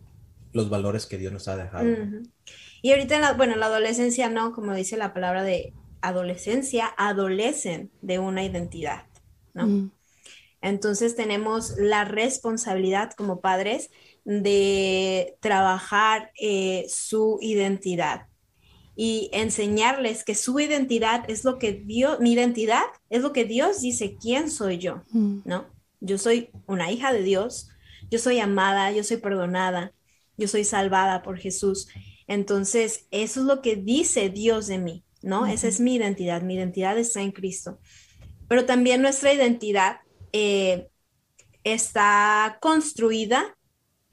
[0.52, 1.88] los valores que Dios nos ha dejado.
[2.82, 4.52] Y ahorita, en la, bueno, la adolescencia, ¿no?
[4.52, 9.06] Como dice la palabra de adolescencia, adolecen de una identidad,
[9.54, 9.66] ¿no?
[9.66, 9.90] Mm.
[10.60, 13.90] Entonces tenemos la responsabilidad como padres
[14.24, 18.28] de trabajar eh, su identidad
[18.96, 23.80] y enseñarles que su identidad es lo que Dios, mi identidad es lo que Dios
[23.80, 25.40] dice, quién soy yo, mm.
[25.44, 25.73] ¿no?
[26.04, 27.70] Yo soy una hija de Dios,
[28.10, 29.92] yo soy amada, yo soy perdonada,
[30.36, 31.88] yo soy salvada por Jesús.
[32.26, 35.46] Entonces, eso es lo que dice Dios de mí, ¿no?
[35.46, 37.78] Esa es mi identidad, mi identidad está en Cristo.
[38.48, 39.98] Pero también nuestra identidad
[40.32, 40.88] eh,
[41.64, 43.56] está construida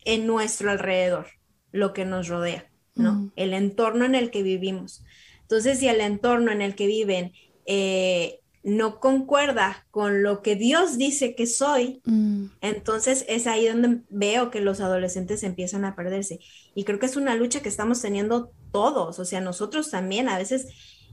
[0.06, 1.27] en nuestro alrededor,
[1.71, 3.32] lo que nos rodea, ¿no?
[3.36, 5.04] El entorno en el que vivimos.
[5.41, 7.34] Entonces, si el entorno en el que viven
[7.65, 12.45] eh, no concuerda con lo que Dios dice que soy, mm.
[12.62, 16.39] entonces es ahí donde veo que los adolescentes empiezan a perderse.
[16.76, 20.38] Y creo que es una lucha que estamos teniendo todos, o sea, nosotros también a
[20.38, 20.67] veces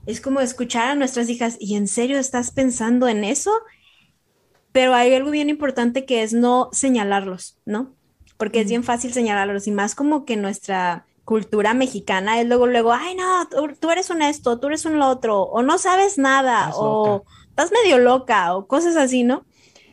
[0.07, 3.51] es como escuchar a nuestras hijas, ¿y en serio estás pensando en eso?
[4.73, 7.95] pero hay algo bien importante que es no señalarlos, ¿no?
[8.37, 12.93] Porque es bien fácil señalarlos y más como que nuestra cultura mexicana es luego, luego,
[12.93, 13.49] ay, no,
[13.81, 17.25] tú, eres un esto, tú eres un lo otro, o no sabes nada, o
[17.59, 19.45] estás medio loca, o cosas así, ¿no?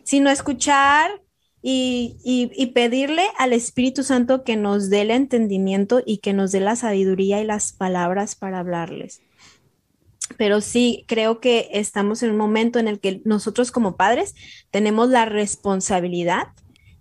[0.04, 1.21] Sino escuchar
[1.63, 6.60] y, y, pedirle al Espíritu Santo que nos dé el entendimiento y que nos dé
[6.60, 9.21] la sabiduría y las palabras para hablarles
[10.38, 14.34] pero sí creo que estamos en un momento en el que nosotros como padres
[14.71, 16.47] tenemos la responsabilidad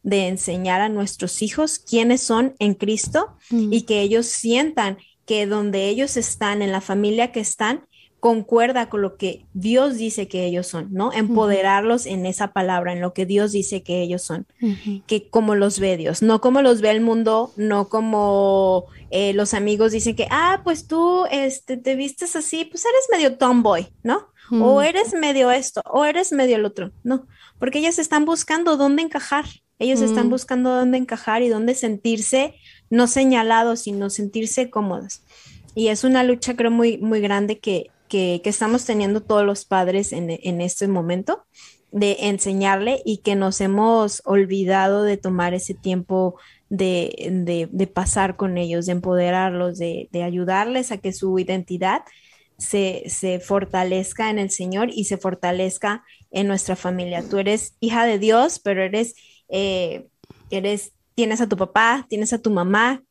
[0.03, 3.73] de enseñar a nuestros hijos quiénes son en Cristo mm.
[3.73, 7.87] y que ellos sientan que donde ellos están, en la familia que están,
[8.25, 11.13] concuerda con lo que Dios dice que ellos son, ¿no?
[11.13, 14.47] Empoderarlos en esa palabra, en lo que Dios dice que ellos son,
[15.07, 19.53] que como los ve Dios, no como los ve el mundo, no como eh, los
[19.53, 24.29] amigos dicen que, ah, pues tú este, te vistes así, pues eres medio tomboy, ¿no?
[24.51, 27.27] O eres medio esto, o eres medio el otro, no,
[27.59, 29.45] porque ellos están buscando dónde encajar,
[29.79, 32.55] ellos están buscando dónde encajar y dónde sentirse
[32.89, 35.21] no señalados, sino sentirse cómodos.
[35.75, 40.13] Y es una lucha, creo, muy, muy grande que, que, estamos teniendo todos los padres
[40.13, 41.45] en, este momento
[41.91, 48.87] de enseñarle y que nos hemos olvidado de tomar ese tiempo de, pasar con ellos,
[48.87, 52.03] de empoderarlos, de, ayudarles a que su identidad
[52.57, 57.29] se, fortalezca en el Señor y se fortalezca en nuestra familia.
[57.29, 59.17] Tú eres hija de Dios, pero eres,
[59.49, 60.07] eh,
[60.51, 63.03] eres, tienes a tu papá, tienes a tu mamá,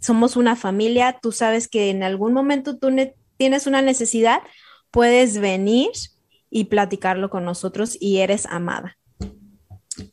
[0.00, 2.88] somos una familia, tú sabes que en algún momento tú
[3.36, 4.42] tienes una necesidad,
[4.90, 5.90] puedes venir
[6.50, 8.96] y platicarlo con nosotros y eres amada.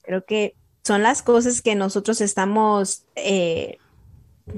[0.01, 3.77] Creo que son las cosas que nosotros estamos eh,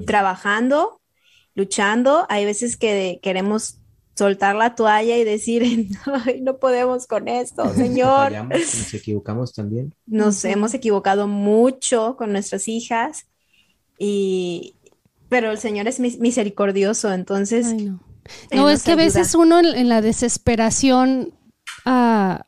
[0.06, 1.00] trabajando,
[1.54, 2.26] luchando.
[2.28, 3.78] Hay veces que queremos
[4.16, 5.88] soltar la toalla y decir,
[6.42, 8.32] no podemos con esto, Señor.
[8.32, 9.94] nos equivocamos también.
[10.06, 13.26] Nos hemos equivocado mucho con nuestras hijas,
[13.98, 14.74] y,
[15.28, 18.00] pero el Señor es misericordioso, entonces no,
[18.50, 21.32] es que a veces uno en, la desesperación
[21.84, 22.46] ah,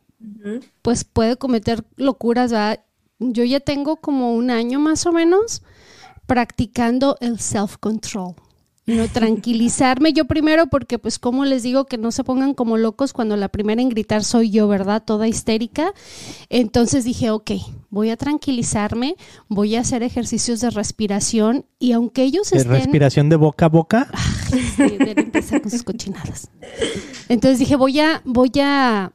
[0.83, 2.81] pues puede cometer locuras, ¿verdad?
[3.19, 5.63] Yo ya tengo como un año más o menos
[6.27, 8.35] practicando el self-control.
[8.87, 13.13] No tranquilizarme yo primero porque pues como les digo que no se pongan como locos
[13.13, 15.03] cuando la primera en gritar soy yo, ¿verdad?
[15.05, 15.93] Toda histérica.
[16.49, 17.53] Entonces dije, ok,
[17.91, 19.17] voy a tranquilizarme,
[19.49, 22.73] voy a hacer ejercicios de respiración y aunque ellos ¿De estén...
[22.73, 24.09] respiración de boca a boca?
[25.85, 26.51] Cochinadas.
[27.29, 29.13] Entonces dije, voy a, voy a,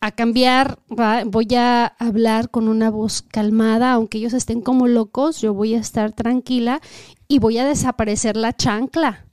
[0.00, 1.24] a cambiar, ¿va?
[1.24, 5.78] voy a hablar con una voz calmada, aunque ellos estén como locos, yo voy a
[5.78, 6.80] estar tranquila
[7.28, 9.26] y voy a desaparecer la chancla.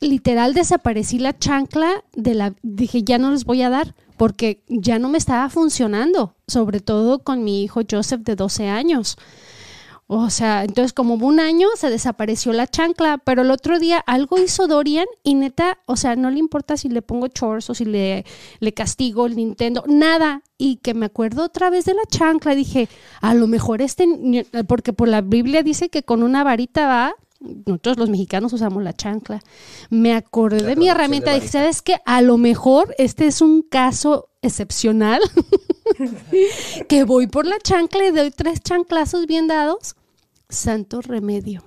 [0.00, 4.98] Literal desaparecí la chancla de la dije, ya no les voy a dar porque ya
[4.98, 9.16] no me estaba funcionando, sobre todo con mi hijo Joseph de 12 años.
[10.10, 14.38] O sea, entonces como un año se desapareció la chancla, pero el otro día algo
[14.38, 17.84] hizo Dorian y neta, o sea, no le importa si le pongo chores o si
[17.84, 18.24] le,
[18.58, 20.42] le castigo el Nintendo, nada.
[20.56, 22.88] Y que me acuerdo otra vez de la chancla, dije,
[23.20, 24.06] a lo mejor este,
[24.66, 28.94] porque por la Biblia dice que con una varita va, nosotros los mexicanos usamos la
[28.94, 29.42] chancla.
[29.90, 31.52] Me acordé La de mi herramienta, de dije.
[31.52, 31.96] ¿sabes qué?
[32.06, 35.20] A lo mejor este es un caso excepcional
[36.88, 39.94] que voy por la chancla y doy tres chanclazos bien dados,
[40.48, 41.64] santo remedio.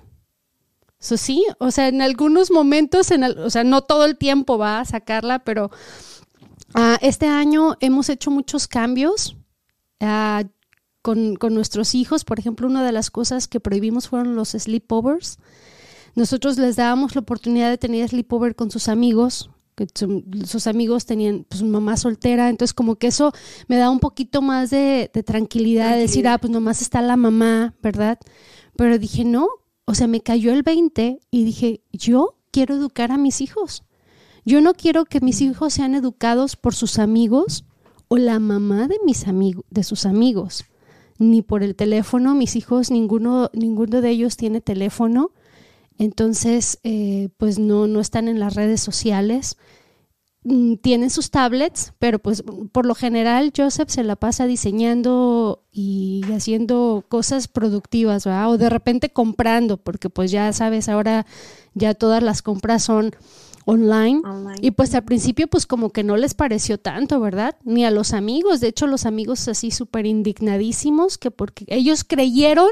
[1.00, 4.80] Eso sí, o sea, en algunos momentos, en o sea, no todo el tiempo va
[4.80, 5.70] a sacarla, pero
[6.74, 9.36] ah, este año hemos hecho muchos cambios
[10.00, 10.44] ah,
[11.02, 12.24] con, con nuestros hijos.
[12.24, 15.38] Por ejemplo, una de las cosas que prohibimos fueron los sleepovers.
[16.14, 21.06] Nosotros les dábamos la oportunidad de tener sleepover con sus amigos, que su- sus amigos
[21.06, 23.32] tenían pues mamá soltera, entonces como que eso
[23.66, 26.34] me da un poquito más de, de tranquilidad, de decir, Tranquilidad.
[26.34, 28.18] ah, pues nomás está la mamá, ¿verdad?
[28.82, 29.46] Pero dije, no,
[29.84, 33.84] o sea, me cayó el 20 y dije, yo quiero educar a mis hijos.
[34.44, 37.64] Yo no quiero que mis hijos sean educados por sus amigos
[38.08, 40.64] o la mamá de mis amigos, de sus amigos,
[41.20, 42.34] ni por el teléfono.
[42.34, 45.30] Mis hijos, ninguno, ninguno de ellos tiene teléfono.
[45.96, 49.58] Entonces, eh, pues no, no están en las redes sociales.
[50.44, 56.22] Mm, Tienen sus tablets, pero pues por lo general Joseph se la pasa diseñando y
[56.34, 58.50] haciendo cosas productivas, ¿verdad?
[58.50, 61.26] O de repente comprando, porque pues ya sabes, ahora
[61.74, 63.14] ya todas las compras son
[63.64, 64.20] online.
[64.24, 64.58] Online.
[64.60, 67.56] Y pues al principio pues como que no les pareció tanto, ¿verdad?
[67.64, 68.58] Ni a los amigos.
[68.58, 72.70] De hecho, los amigos así súper indignadísimos que porque ellos creyeron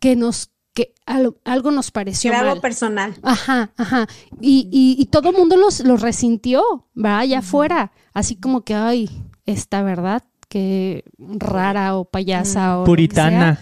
[0.00, 2.48] que nos que al- algo nos pareció Era mal.
[2.50, 3.14] algo personal.
[3.22, 4.06] Ajá, ajá.
[4.42, 6.62] Y, y, y todo el mundo los, los resintió,
[6.94, 7.18] ¿verdad?
[7.20, 7.92] Allá afuera.
[8.12, 9.08] Así como que, ay,
[9.46, 12.84] esta verdad, que rara o payasa o.
[12.84, 13.58] Puritana.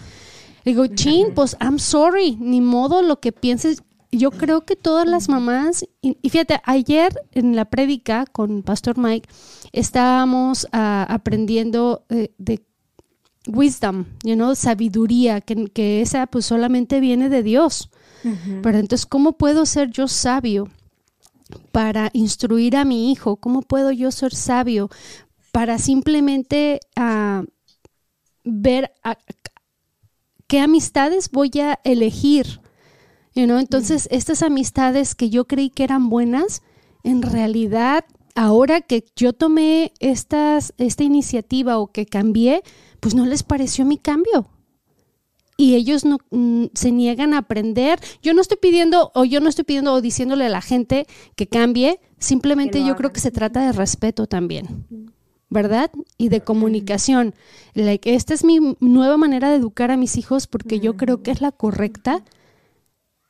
[0.65, 3.81] Digo, chin, pues I'm sorry, ni modo lo que pienses.
[4.11, 8.97] Yo creo que todas las mamás, y, y fíjate, ayer en la prédica con Pastor
[8.97, 9.27] Mike
[9.73, 12.65] estábamos ah, aprendiendo eh, de
[13.47, 17.89] wisdom, you know, sabiduría, que, que esa pues solamente viene de Dios.
[18.63, 20.67] Pero entonces, ¿cómo puedo ser yo sabio
[21.71, 23.35] para instruir a mi hijo?
[23.35, 24.89] ¿Cómo puedo yo ser sabio
[25.51, 27.43] para simplemente ah,
[28.43, 29.17] ver a-
[30.47, 32.61] qué amistades voy a elegir?
[33.35, 36.61] You know, Entonces, estas amistades que yo creí que eran buenas,
[37.03, 38.05] en realidad,
[38.35, 42.61] ahora que yo tomé estas, esta iniciativa o que cambié,
[42.99, 44.49] pues no les pareció mi cambio
[45.57, 47.99] y ellos no mm, se niegan a aprender.
[48.21, 51.47] Yo no estoy pidiendo o yo no estoy pidiendo o diciéndole a la gente que
[51.47, 54.85] cambie, simplemente Que yo creo que se trata de respeto también.
[55.49, 55.91] ¿Verdad?
[56.17, 57.35] Y de comunicación.
[57.73, 61.31] Like, esta es mi nueva manera de educar a mis hijos porque yo creo que
[61.31, 62.23] es la correcta.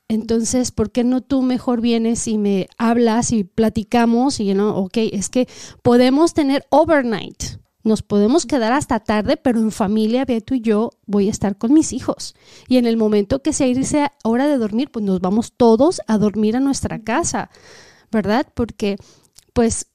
[0.08, 4.98] Entonces, ¿por qué no tú mejor vienes y me hablas y platicamos y, no, ok,
[4.98, 5.48] es que
[5.82, 7.44] podemos tener overnight.
[7.84, 11.74] Nos podemos quedar hasta tarde, pero en familia, Beto y yo voy a estar con
[11.74, 12.36] mis hijos.
[12.68, 16.18] Y en el momento que sea irse hora de dormir, pues nos vamos todos a
[16.18, 17.50] dormir a nuestra casa,
[18.12, 18.48] ¿verdad?
[18.56, 18.98] Porque,
[19.54, 19.88] pues,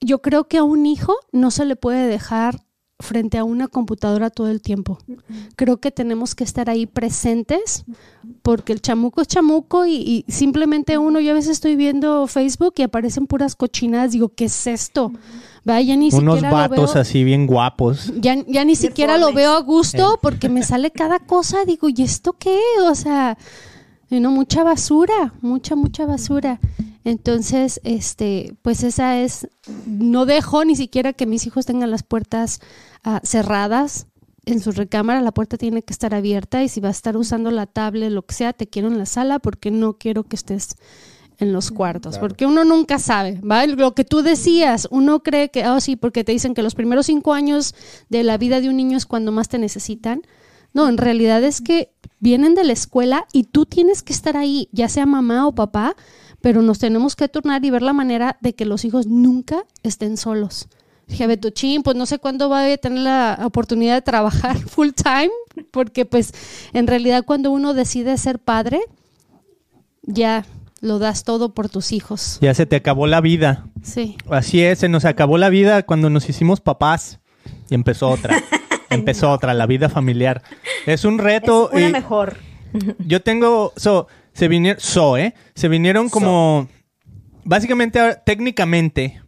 [0.00, 2.64] yo creo que a un hijo no se le puede dejar
[3.00, 4.98] frente a una computadora todo el tiempo.
[5.56, 7.84] Creo que tenemos que estar ahí presentes
[8.42, 12.74] porque el chamuco es chamuco y, y simplemente uno, yo a veces estoy viendo Facebook
[12.76, 15.12] y aparecen puras cochinadas, digo, ¿qué es esto?
[15.68, 18.12] Va, ya ni Unos siquiera lo vatos veo, así bien guapos.
[18.20, 22.02] ya, ya ni siquiera lo veo a gusto porque me sale cada cosa, digo, ¿y
[22.02, 22.58] esto qué?
[22.88, 23.36] O sea,
[24.08, 26.60] know, mucha basura, mucha, mucha basura.
[27.04, 29.48] Entonces, este, pues esa es,
[29.86, 32.60] no dejo ni siquiera que mis hijos tengan las puertas
[33.04, 34.06] ah, cerradas
[34.46, 37.50] en su recámara, la puerta tiene que estar abierta y si va a estar usando
[37.50, 40.76] la tablet, lo que sea, te quiero en la sala porque no quiero que estés
[41.38, 43.64] en los cuartos, porque uno nunca sabe, ¿va?
[43.66, 47.06] Lo que tú decías, uno cree que, oh sí, porque te dicen que los primeros
[47.06, 47.74] cinco años
[48.08, 50.22] de la vida de un niño es cuando más te necesitan.
[50.78, 54.68] No, en realidad es que vienen de la escuela y tú tienes que estar ahí,
[54.70, 55.96] ya sea mamá o papá,
[56.40, 60.16] pero nos tenemos que turnar y ver la manera de que los hijos nunca estén
[60.16, 60.68] solos.
[61.08, 65.32] Dije, Betuchín, pues no sé cuándo va a tener la oportunidad de trabajar full time,
[65.72, 66.32] porque pues
[66.72, 68.78] en realidad cuando uno decide ser padre,
[70.02, 70.46] ya
[70.80, 72.38] lo das todo por tus hijos.
[72.40, 73.66] Ya se te acabó la vida.
[73.82, 74.16] Sí.
[74.30, 77.18] Así es, se nos acabó la vida cuando nos hicimos papás
[77.68, 78.40] y empezó otra.
[78.90, 80.42] empezó otra, la vida familiar.
[80.86, 81.70] Es un reto.
[81.70, 82.36] Es una y mejor.
[82.98, 85.34] Yo tengo, so, se vinieron, so, ¿eh?
[85.54, 86.68] Se vinieron como,
[87.44, 89.20] básicamente, ahora, técnicamente,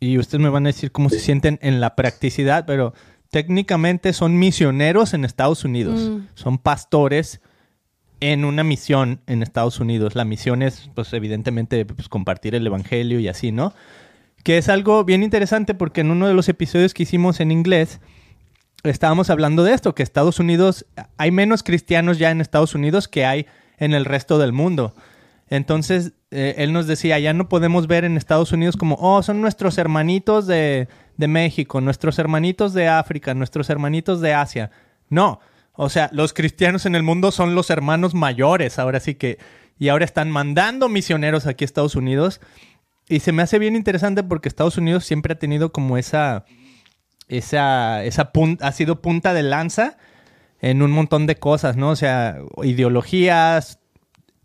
[0.00, 2.94] y ustedes me van a decir cómo se sienten en la practicidad, pero
[3.30, 6.00] técnicamente son misioneros en Estados Unidos.
[6.00, 6.28] Mm.
[6.34, 7.40] Son pastores
[8.20, 10.14] en una misión en Estados Unidos.
[10.14, 13.72] La misión es, pues, evidentemente, pues, compartir el evangelio y así, ¿no?
[14.44, 18.00] Que es algo bien interesante porque en uno de los episodios que hicimos en inglés,
[18.84, 23.26] estábamos hablando de esto, que Estados Unidos, hay menos cristianos ya en Estados Unidos que
[23.26, 23.46] hay
[23.78, 24.94] en el resto del mundo.
[25.48, 29.40] Entonces, eh, él nos decía, ya no podemos ver en Estados Unidos como, oh, son
[29.40, 34.70] nuestros hermanitos de, de México, nuestros hermanitos de África, nuestros hermanitos de Asia.
[35.08, 35.40] No,
[35.72, 39.38] o sea, los cristianos en el mundo son los hermanos mayores, ahora sí que,
[39.78, 42.40] y ahora están mandando misioneros aquí a Estados Unidos.
[43.08, 46.44] Y se me hace bien interesante porque Estados Unidos siempre ha tenido como esa,
[47.28, 49.96] esa, esa ha sido punta de lanza
[50.60, 51.90] en un montón de cosas, ¿no?
[51.90, 53.78] O sea, ideologías,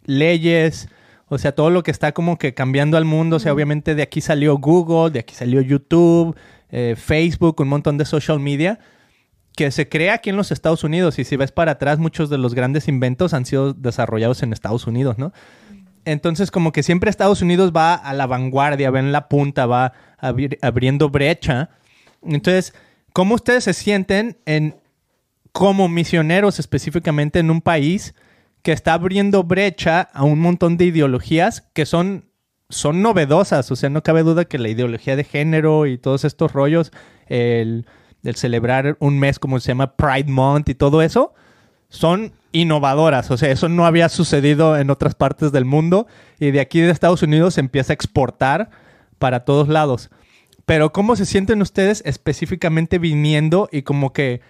[0.05, 0.89] leyes,
[1.27, 3.37] o sea, todo lo que está como que cambiando al mundo.
[3.37, 6.35] O sea, obviamente de aquí salió Google, de aquí salió YouTube,
[6.69, 8.79] eh, Facebook, un montón de social media
[9.55, 11.19] que se crea aquí en los Estados Unidos.
[11.19, 14.87] Y si ves para atrás, muchos de los grandes inventos han sido desarrollados en Estados
[14.87, 15.31] Unidos, ¿no?
[16.05, 19.93] Entonces, como que siempre Estados Unidos va a la vanguardia, va en la punta, va
[20.21, 21.69] abri- abriendo brecha.
[22.25, 22.73] Entonces,
[23.13, 24.75] ¿cómo ustedes se sienten en
[25.51, 28.15] como misioneros específicamente en un país
[28.61, 32.25] que está abriendo brecha a un montón de ideologías que son,
[32.69, 33.69] son novedosas?
[33.71, 36.91] O sea, no cabe duda que la ideología de género y todos estos rollos,
[37.27, 37.85] el,
[38.23, 41.33] el celebrar un mes como se llama Pride Month y todo eso,
[41.89, 43.29] son innovadoras.
[43.31, 46.07] O sea, eso no había sucedido en otras partes del mundo
[46.39, 48.69] y de aquí de Estados Unidos se empieza a exportar
[49.19, 50.09] para todos lados.
[50.65, 54.41] Pero ¿cómo se sienten ustedes específicamente viniendo y como que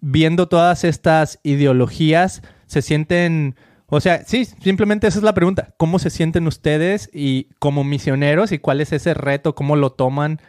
[0.00, 2.42] viendo todas estas ideologías?
[2.66, 3.56] ¿Se sienten...
[3.88, 5.74] O sea, sí, simplemente esa es la pregunta.
[5.76, 9.54] ¿Cómo se sienten ustedes y como misioneros y cuál es ese reto?
[9.54, 10.40] ¿Cómo lo toman?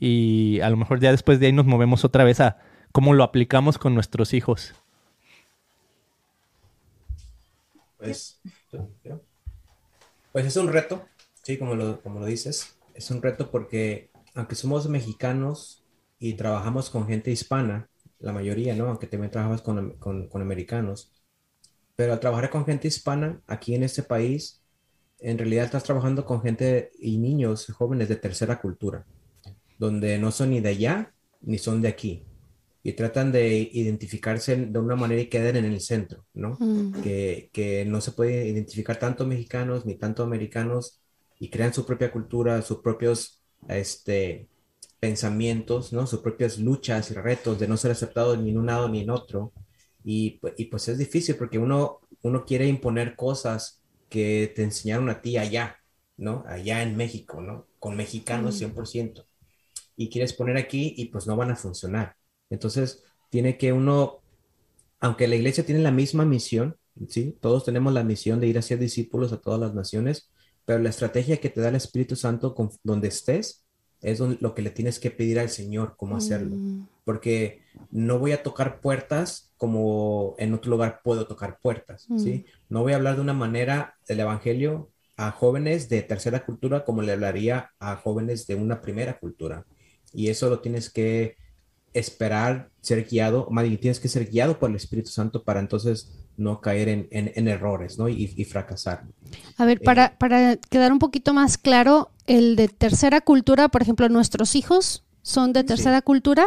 [0.00, 2.56] Y a lo mejor ya después de ahí nos movemos otra vez a
[2.92, 4.74] cómo lo aplicamos con nuestros hijos.
[7.98, 8.40] Pues,
[10.32, 11.06] pues es un reto,
[11.42, 15.84] sí, como lo, como lo dices, es un reto porque aunque somos mexicanos
[16.18, 18.86] y trabajamos con gente hispana, la mayoría, ¿no?
[18.86, 21.12] Aunque también trabajas con, con, con americanos,
[21.96, 24.62] pero al trabajar con gente hispana aquí en este país,
[25.18, 29.06] en realidad estás trabajando con gente y niños jóvenes de tercera cultura,
[29.78, 32.24] donde no son ni de allá ni son de aquí.
[32.82, 36.56] Y tratan de identificarse de una manera y quedan en el centro, ¿no?
[36.60, 37.02] Mm.
[37.02, 41.00] que, que no se puede identificar tanto mexicanos ni tanto americanos
[41.40, 43.35] y crean su propia cultura, sus propios
[43.68, 44.48] este,
[45.00, 46.06] pensamientos, ¿no?
[46.06, 49.10] Sus propias luchas y retos de no ser aceptados ni en un lado ni en
[49.10, 49.52] otro.
[50.04, 55.10] Y, pu- y pues es difícil porque uno, uno quiere imponer cosas que te enseñaron
[55.10, 55.78] a ti allá,
[56.16, 56.44] ¿no?
[56.46, 57.66] Allá en México, ¿no?
[57.78, 59.26] Con mexicanos 100%.
[59.96, 62.16] Y quieres poner aquí y pues no van a funcionar.
[62.50, 64.22] Entonces, tiene que uno
[65.00, 66.76] aunque la iglesia tiene la misma misión,
[67.08, 67.36] ¿sí?
[67.40, 70.30] Todos tenemos la misión de ir a ser discípulos a todas las naciones,
[70.66, 73.64] pero la estrategia que te da el Espíritu Santo con- donde estés
[74.02, 76.54] es don- lo que le tienes que pedir al Señor, cómo hacerlo.
[76.56, 76.86] Mm.
[77.04, 82.44] Porque no voy a tocar puertas como en otro lugar puedo tocar puertas, ¿sí?
[82.68, 87.00] No voy a hablar de una manera del Evangelio a jóvenes de tercera cultura como
[87.00, 89.64] le hablaría a jóvenes de una primera cultura.
[90.12, 91.36] Y eso lo tienes que
[91.94, 96.60] esperar ser guiado, más tienes que ser guiado por el Espíritu Santo para entonces no
[96.60, 98.08] caer en, en- en errores, ¿no?
[98.08, 99.04] Y, y fracasar.
[99.56, 104.08] A ver, para, para quedar un poquito más claro, el de tercera cultura, por ejemplo,
[104.08, 106.46] nuestros hijos son de tercera cultura,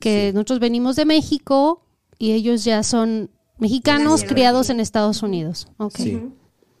[0.00, 0.34] que Sí.
[0.34, 1.84] nosotros venimos de México
[2.18, 5.68] y ellos ya son mexicanos criados en Estados Unidos.
[5.94, 6.20] Sí,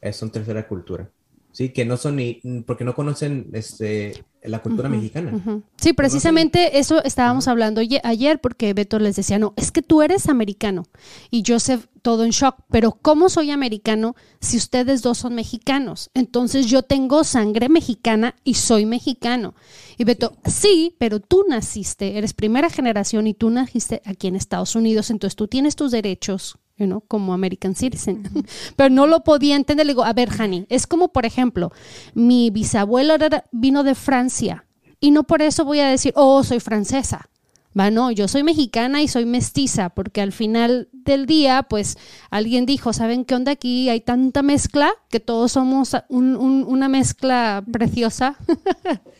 [0.00, 1.10] es una tercera cultura.
[1.52, 5.62] Sí, que no son ni, porque no conocen este, la cultura mexicana.
[5.76, 10.28] Sí, precisamente eso estábamos hablando ayer porque Beto les decía, no, es que tú eres
[10.28, 10.84] americano
[11.30, 16.10] y Joseph todo en shock, pero ¿cómo soy americano si ustedes dos son mexicanos?
[16.14, 19.54] Entonces yo tengo sangre mexicana y soy mexicano.
[19.96, 24.76] Y Beto, sí, pero tú naciste, eres primera generación y tú naciste aquí en Estados
[24.76, 26.58] Unidos, entonces tú tienes tus derechos
[27.06, 28.22] como American citizen.
[28.76, 29.86] Pero no lo podía entender.
[29.86, 31.72] Le digo, a ver, Hani, es como, por ejemplo,
[32.14, 33.16] mi bisabuelo
[33.52, 34.64] vino de Francia
[35.00, 37.30] y no por eso voy a decir, oh, soy francesa.
[37.78, 41.96] Va, no, yo soy mexicana y soy mestiza, porque al final del día, pues
[42.30, 43.88] alguien dijo, ¿saben qué onda aquí?
[43.88, 48.36] Hay tanta mezcla que todos somos una mezcla preciosa.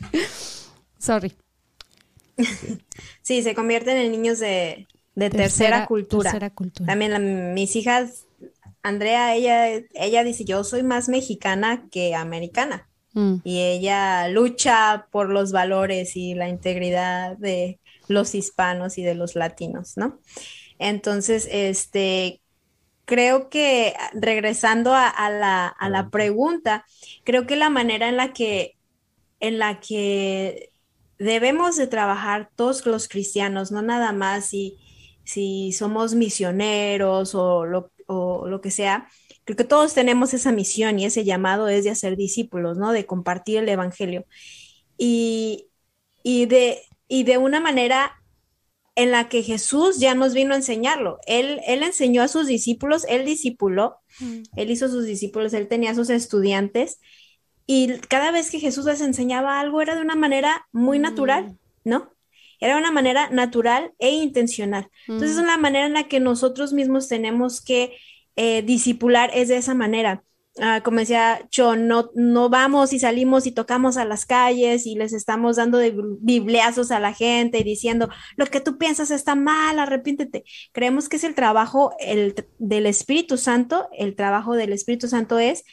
[0.97, 1.33] Sorry.
[3.21, 6.33] Sí, se convierten en niños de, de tercera, cultura.
[6.85, 8.25] También mis hijas,
[8.83, 12.87] Andrea, ella, ella dice, yo soy más mexicana que americana.
[13.13, 13.37] Mm.
[13.43, 19.35] Y ella lucha por los valores y la integridad de los hispanos y de los
[19.35, 20.19] latinos, ¿no?
[20.77, 22.41] Entonces, este,
[23.05, 26.85] creo que regresando a, la, a la pregunta,
[27.23, 28.77] creo que la manera en la que,
[29.39, 30.71] en la que
[31.17, 34.77] debemos de trabajar todos los cristianos, no nada más y
[35.29, 37.91] si somos misioneros o lo,
[38.61, 39.07] que sea,
[39.45, 42.91] creo que todos tenemos esa misión y ese llamado es de hacer discípulos, ¿no?
[42.91, 44.25] De compartir el Evangelio.
[44.97, 45.67] Y,
[46.23, 48.15] de, y de una manera
[48.95, 51.19] en la que Jesús ya nos vino a enseñarlo.
[51.27, 54.41] Él, él enseñó a sus discípulos, él discipuló, mm.
[54.55, 56.99] él hizo sus discípulos, él tenía sus estudiantes
[57.67, 62.11] y cada vez que Jesús les enseñaba algo era de una manera muy natural, ¿no?
[62.59, 64.89] Era una manera natural e intencional.
[65.07, 67.93] Entonces, es una manera en la que nosotros mismos tenemos que
[68.35, 70.23] eh, disipular, es de esa manera.
[70.61, 74.95] Ah, como decía yo, no, no vamos y salimos y tocamos a las calles y
[74.95, 79.35] les estamos dando de bibliazos a la gente y diciendo, lo que tú piensas está
[79.35, 80.43] mal, arrepiéntete.
[80.73, 85.63] Creemos que es el trabajo el, del Espíritu Santo, el trabajo del Espíritu Santo es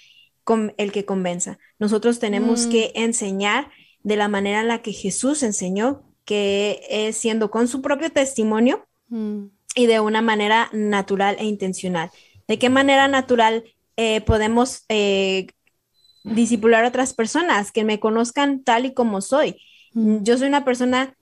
[0.77, 1.59] el que convenza.
[1.79, 2.71] Nosotros tenemos mm.
[2.71, 3.71] que enseñar
[4.05, 8.87] de la manera en la que Jesús enseñó que es siendo con su propio testimonio
[9.09, 9.45] mm.
[9.77, 12.11] y de una manera natural e intencional.
[12.47, 13.65] ¿De qué manera natural
[13.97, 15.47] eh, podemos eh,
[16.25, 19.57] disipular a otras personas que me conozcan tal y como soy?
[19.95, 20.23] Mm.
[20.25, 21.17] Yo soy una persona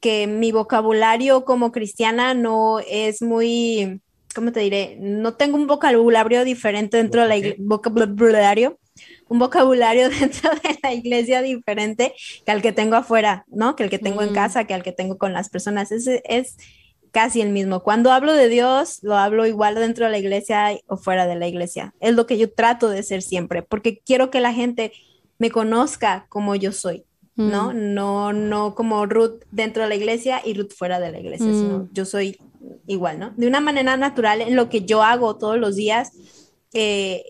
[0.00, 4.00] que mi vocabulario como cristiana no es muy,
[4.34, 4.96] ¿cómo te diré?
[5.00, 8.78] No tengo un vocabulario diferente dentro del vocabulario
[9.30, 12.12] un vocabulario dentro de la iglesia diferente
[12.44, 13.76] que al que tengo afuera, ¿no?
[13.76, 14.34] Que el que tengo en mm.
[14.34, 15.92] casa, que al que tengo con las personas.
[15.92, 16.56] Es, es
[17.12, 17.80] casi el mismo.
[17.82, 21.46] Cuando hablo de Dios, lo hablo igual dentro de la iglesia o fuera de la
[21.46, 21.94] iglesia.
[22.00, 24.92] Es lo que yo trato de ser siempre, porque quiero que la gente
[25.38, 27.04] me conozca como yo soy.
[27.36, 27.72] ¿no?
[27.72, 27.94] Mm.
[27.94, 31.88] No, no como Ruth dentro de la iglesia y Ruth fuera de la iglesia, mm.
[31.92, 32.36] yo soy
[32.86, 33.32] igual, ¿no?
[33.36, 36.12] De una manera natural en lo que yo hago todos los días,
[36.72, 37.24] eh,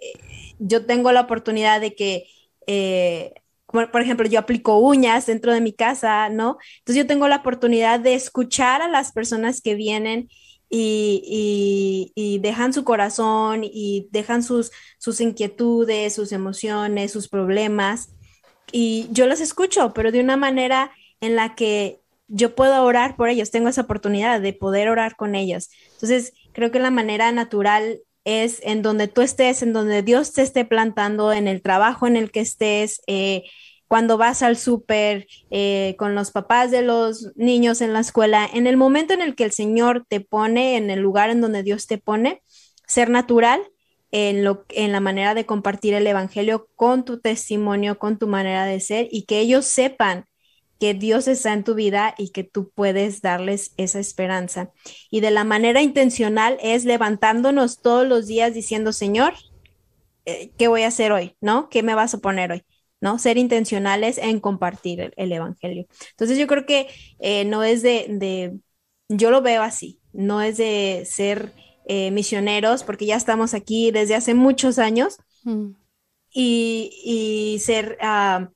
[0.59, 2.26] yo tengo la oportunidad de que,
[2.66, 3.34] eh,
[3.66, 6.59] por ejemplo, yo aplico uñas dentro de mi casa, ¿no?
[6.78, 10.28] Entonces yo tengo la oportunidad de escuchar a las personas que vienen
[10.68, 18.11] y, dejan su corazón y dejan sus, sus inquietudes, sus emociones, sus problemas.
[18.72, 23.28] Y yo los escucho, pero de una manera en la que yo puedo orar por
[23.28, 25.68] ellos, tengo esa oportunidad de poder orar con ellos.
[25.93, 30.43] Entonces, creo que la manera natural es en donde tú estés, en donde Dios te
[30.43, 33.45] esté plantando, en el trabajo en el que estés, eh,
[33.89, 38.66] cuando vas al súper, eh, con los papás de los niños en la escuela, en
[38.68, 41.87] el momento en el que el Señor te pone, en el lugar en donde Dios
[41.89, 42.43] te pone,
[42.87, 43.61] ser natural
[44.12, 48.64] en, lo, en la manera de compartir el Evangelio con tu testimonio, con tu manera
[48.64, 50.27] de ser y que ellos sepan
[50.81, 54.72] que Dios está en tu vida y que tú puedes darles esa esperanza.
[55.11, 59.35] Y de la manera intencional es levantándonos todos los días diciendo, Señor,
[60.24, 61.37] eh, ¿qué voy a hacer hoy?
[61.43, 61.68] ¿No?
[61.68, 62.64] ¿Qué me vas a poner hoy?
[63.01, 63.18] ¿no?
[63.18, 65.87] Ser intencionales en compartir el, Evangelio.
[66.11, 68.59] Entonces yo creo que eh, no es de,
[69.09, 71.53] yo lo veo así, no es de ser
[71.87, 75.70] eh, misioneros, porque ya estamos aquí desde hace muchos años, mm.
[76.33, 78.51] y, ser ah,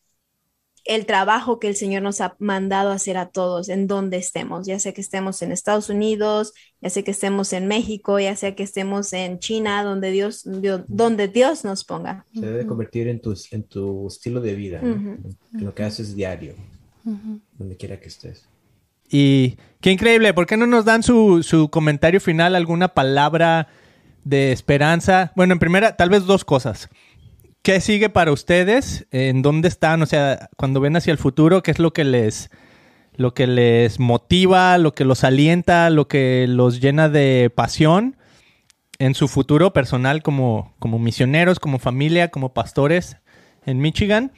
[0.85, 4.79] el trabajo que el Señor nos ha mandado hacer a todos en donde estemos, ya
[4.79, 8.63] sea que estemos en Estados Unidos, ya sea que estemos en México, ya sea que
[8.63, 12.27] estemos en China, donde Dios, donde Dios nos ponga.
[12.35, 16.55] Se debe convertir en tu, en tu estilo de vida, en lo que haces diario,
[17.59, 18.47] donde quiera que estés.
[19.09, 23.69] Y qué increíble, ¿por qué no nos dan su, su comentario final, alguna palabra
[24.25, 25.33] de esperanza?
[25.35, 26.91] Bueno, en primera, tal vez dos cosas
[27.65, 29.07] ¿qué sigue para ustedes?
[29.11, 30.03] ¿En dónde están?
[30.03, 32.51] O sea, cuando ven hacia el futuro, ¿qué es lo que les,
[33.17, 38.17] lo que les motiva, lo que los alienta, lo que los llena de pasión
[38.99, 43.17] en su futuro personal como, como misioneros, como familia, como pastores
[43.65, 44.33] en Michigan?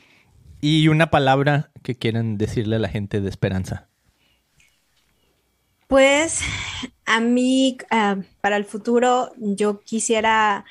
[0.60, 3.88] Y una palabra que quieran decirle a la gente de esperanza.
[5.88, 6.42] Pues
[7.04, 10.64] a mí, uh, para el futuro, yo quisiera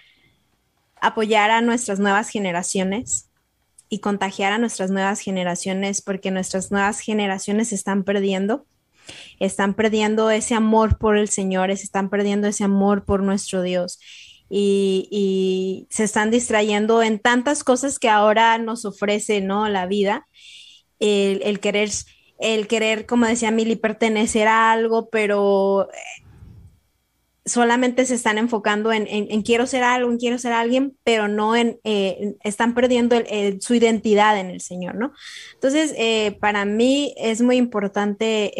[1.07, 3.29] apoyar a nuestras nuevas generaciones
[3.89, 8.65] y contagiar a nuestras nuevas generaciones porque nuestras nuevas generaciones están perdiendo.
[9.39, 13.99] Están perdiendo ese amor por el Señor, están perdiendo ese amor por nuestro Dios.
[14.49, 19.67] Y, y, se están distrayendo en tantas cosas que ahora nos ofrece ¿no?
[19.69, 20.27] la vida,
[20.99, 21.89] el, el querer
[22.37, 26.24] el querer, como decía Mili, pertenecer a algo, pero eh,
[27.45, 31.79] solamente se están enfocando en, quiero ser algo, en quiero ser alguien, pero no en,
[31.83, 33.15] eh, están perdiendo
[33.59, 35.13] su identidad en el Señor, ¿no?
[35.53, 38.51] Entonces, eh, para mí es muy importante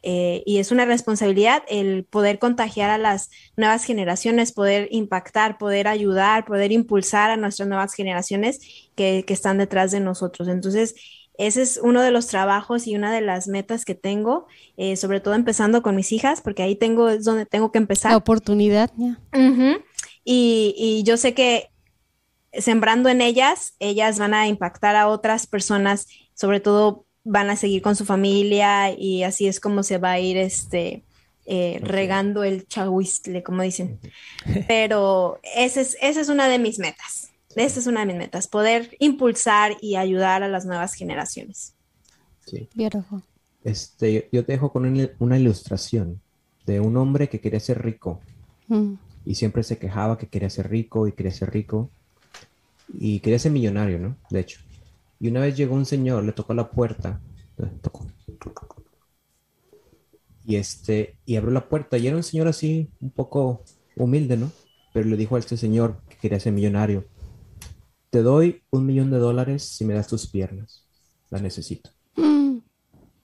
[0.00, 6.44] y es una responsabilidad el poder contagiar a las nuevas generaciones, poder impactar, poder ayudar,
[6.44, 8.60] poder impulsar a nuestras nuevas generaciones
[8.94, 10.46] que, que están detrás de nosotros.
[10.48, 10.94] Entonces,
[11.38, 15.20] ese es uno de los trabajos y una de las metas que tengo, eh, sobre
[15.20, 18.10] todo empezando con mis hijas, porque ahí tengo, es donde tengo que empezar.
[18.10, 19.18] La oportunidad, ya.
[20.24, 21.70] y, y yo sé que
[22.52, 27.82] sembrando en ellas, ellas van a impactar a otras personas, sobre todo van a seguir
[27.82, 31.04] con su familia y así es como se va a ir este
[31.46, 33.98] eh, regando el chahuistle, como dicen.
[34.68, 37.27] Pero esa es, esa es una de mis metas.
[37.54, 41.74] Esa es una de mis metas, poder impulsar y ayudar a las nuevas generaciones.
[42.46, 42.68] Sí.
[43.64, 44.86] Este, yo te dejo con
[45.18, 46.20] una, ilustración
[46.66, 48.20] de un hombre que quería ser rico
[48.68, 48.94] mm.
[49.24, 51.90] y siempre se quejaba que quería ser rico y quería ser rico
[52.94, 54.16] y quería ser millonario, ¿no?
[54.30, 54.60] De hecho.
[55.20, 57.20] Y una vez llegó un señor, le tocó la puerta,
[57.82, 58.06] tocó,
[60.46, 63.64] y este, y abrió la puerta y era un señor así, un poco
[63.96, 64.50] humilde, ¿no?
[64.94, 67.04] Pero le dijo a este señor que quería ser millonario
[68.10, 70.86] te doy un millón de dólares si me das tus piernas.
[71.30, 71.90] Las necesito.
[72.16, 72.58] Mm.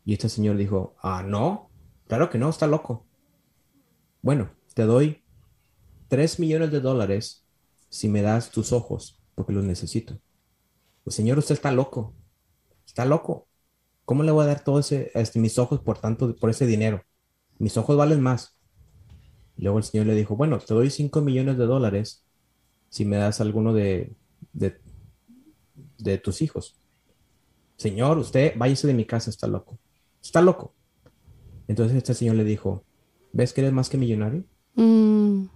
[0.04, 1.70] Y este señor dijo, ah, no,
[2.06, 3.06] claro que no, está loco.
[4.22, 5.22] Bueno, te doy
[6.08, 7.44] tres millones de dólares
[7.88, 10.18] si me das tus ojos, porque los necesito.
[11.02, 12.14] Pues señor, usted está loco.
[12.86, 13.48] Está loco.
[14.04, 17.02] ¿Cómo le voy a dar todo ese, este, mis ojos por tanto, por ese dinero?
[17.58, 18.58] Mis ojos valen más.
[19.56, 22.26] Luego el señor le dijo, bueno, te doy cinco millones de dólares
[22.90, 24.14] si me das alguno de
[24.52, 26.76] de, tus hijos.
[27.76, 29.78] Señor, usted váyase de mi casa, está loco.
[30.22, 30.74] Está loco.
[31.66, 32.84] Entonces este señor le dijo,
[33.32, 34.44] ¿ves que eres más que millonario?
[34.74, 35.46] Mm.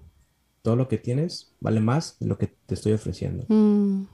[0.63, 3.45] Todo lo que tienes vale más de lo que te estoy ofreciendo.
[3.49, 4.07] Mm.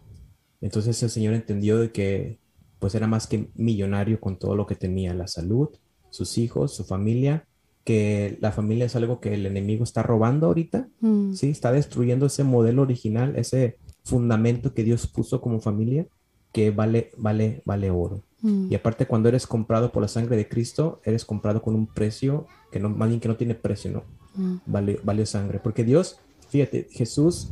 [0.60, 2.38] Entonces el señor entendió de que
[2.78, 5.70] pues era más que millonario con todo lo que tenía, la salud,
[6.10, 7.46] sus hijos, su familia,
[7.84, 11.34] que la familia es algo que el enemigo está robando ahorita, mm.
[11.34, 11.50] ¿sí?
[11.50, 16.06] Está destruyendo ese modelo original, ese fundamento que Dios puso como familia
[16.54, 18.22] que vale, vale, vale oro.
[18.42, 18.68] Mm.
[18.70, 22.46] Y aparte cuando eres comprado por la sangre de Cristo, eres comprado con un precio
[22.70, 24.04] que no, más bien que no tiene precio, ¿no?
[24.36, 24.56] Mm.
[24.66, 25.58] Vale, vale sangre.
[25.58, 27.50] Porque Dios, fíjate, Jesús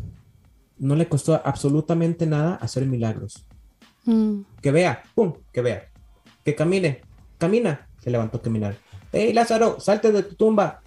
[0.78, 3.44] no le costó absolutamente nada hacer milagros.
[4.04, 4.42] Mm.
[4.60, 5.88] Que vea, pum, que vea.
[6.44, 7.00] Que camine,
[7.38, 7.88] camina.
[7.98, 8.76] Se levantó a caminar.
[9.10, 10.80] ¡Hey, Lázaro, salte de tu tumba!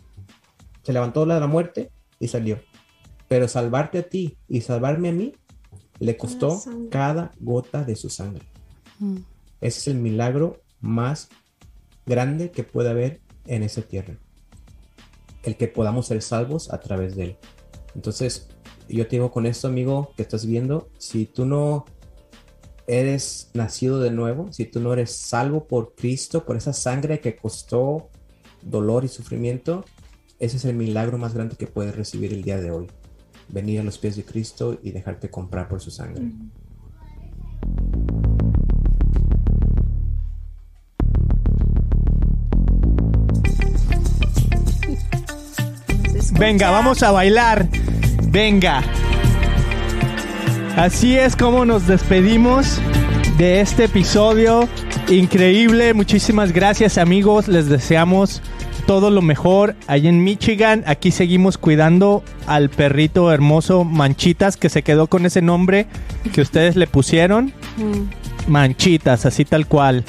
[0.83, 2.59] Se levantó de la muerte y salió.
[3.27, 5.33] Pero salvarte a ti y salvarme a mí
[5.99, 8.45] le costó cada gota de su sangre.
[8.99, 9.17] Mm.
[9.61, 11.29] Ese es el milagro más
[12.05, 14.17] grande que puede haber en esa tierra.
[15.43, 17.37] El que podamos ser salvos a través de él.
[17.95, 18.49] Entonces,
[18.89, 21.85] yo te digo con esto, amigo, que estás viendo, si tú no
[22.87, 27.35] eres nacido de nuevo, si tú no eres salvo por Cristo, por esa sangre que
[27.35, 28.09] costó
[28.61, 29.85] dolor y sufrimiento,
[30.39, 32.87] ese es el milagro más grande que puedes recibir el día de hoy
[33.49, 36.31] venir a los pies de Cristo y dejarte comprar por su sangre.
[46.37, 47.67] Venga, vamos a bailar.
[48.27, 48.83] Venga.
[50.75, 52.81] Así es como nos despedimos
[53.37, 54.67] de este episodio
[55.07, 55.93] increíble.
[55.93, 57.47] Muchísimas gracias amigos.
[57.47, 58.41] Les deseamos
[58.85, 60.83] todo lo mejor allá en Michigan.
[60.85, 65.87] Aquí seguimos cuidando al perrito hermoso Manchitas que se quedó con ese nombre
[66.33, 67.53] que ustedes le pusieron.
[67.77, 68.51] Mm.
[68.51, 70.03] Manchitas, así tal cual.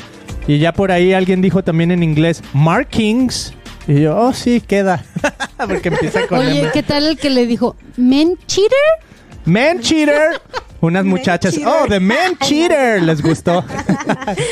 [0.46, 3.54] Y ya por ahí alguien dijo también en inglés Markings.
[3.88, 5.04] Y yo, oh sí, queda.
[5.56, 9.05] Porque empieza con Oye, ¿qué tal el que le dijo Men cheater?
[9.46, 10.40] Man cheater.
[10.80, 11.68] Unas muchachas, Cheater.
[11.68, 13.64] oh, The Man Cheater, les gustó.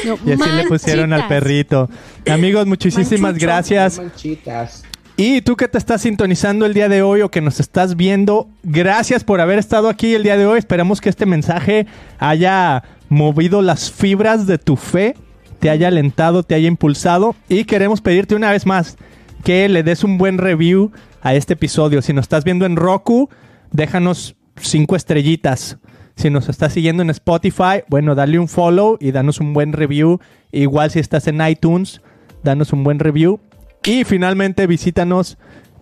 [0.07, 1.90] No, y así le pusieron al perrito.
[2.30, 3.47] Amigos, muchísimas Manchucho.
[3.47, 3.99] gracias.
[3.99, 4.84] Manchitas.
[5.16, 8.49] Y tú que te estás sintonizando el día de hoy o que nos estás viendo,
[8.62, 10.59] gracias por haber estado aquí el día de hoy.
[10.59, 11.86] Esperamos que este mensaje
[12.18, 15.14] haya movido las fibras de tu fe,
[15.61, 17.36] te haya alentado, te haya impulsado.
[17.49, 18.97] Y queremos pedirte una vez más
[19.45, 20.90] que le des un buen review
[21.22, 22.01] a este episodio.
[22.03, 23.28] Si nos estás viendo en Roku,
[23.70, 25.79] déjanos cinco estrellitas.
[26.17, 30.21] Si nos estás siguiendo en Spotify, bueno, dale un follow y danos un buen review.
[30.53, 32.01] Igual si estás en iTunes,
[32.43, 33.41] danos un buen review.
[33.85, 35.37] Y finalmente visítanos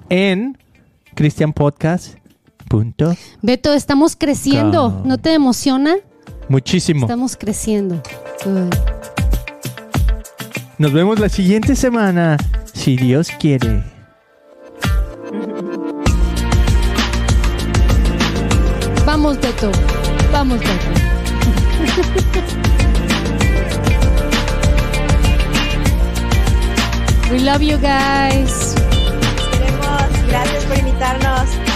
[0.09, 0.59] en
[1.15, 3.15] christianpodcast.com.
[3.43, 5.03] Beto, estamos creciendo.
[5.05, 5.97] ¿No te emociona?
[6.49, 7.03] Muchísimo.
[7.03, 8.03] Estamos creciendo.
[8.45, 8.75] Good.
[10.79, 12.39] Nos vemos la siguiente semana,
[12.73, 13.85] si Dios quiere.
[19.23, 19.71] Vamos, Beto.
[20.33, 20.91] Vamos, Beto.
[27.31, 28.75] We love you guys.
[28.75, 30.27] Nos vemos.
[30.27, 31.72] Gracias por invitarnos.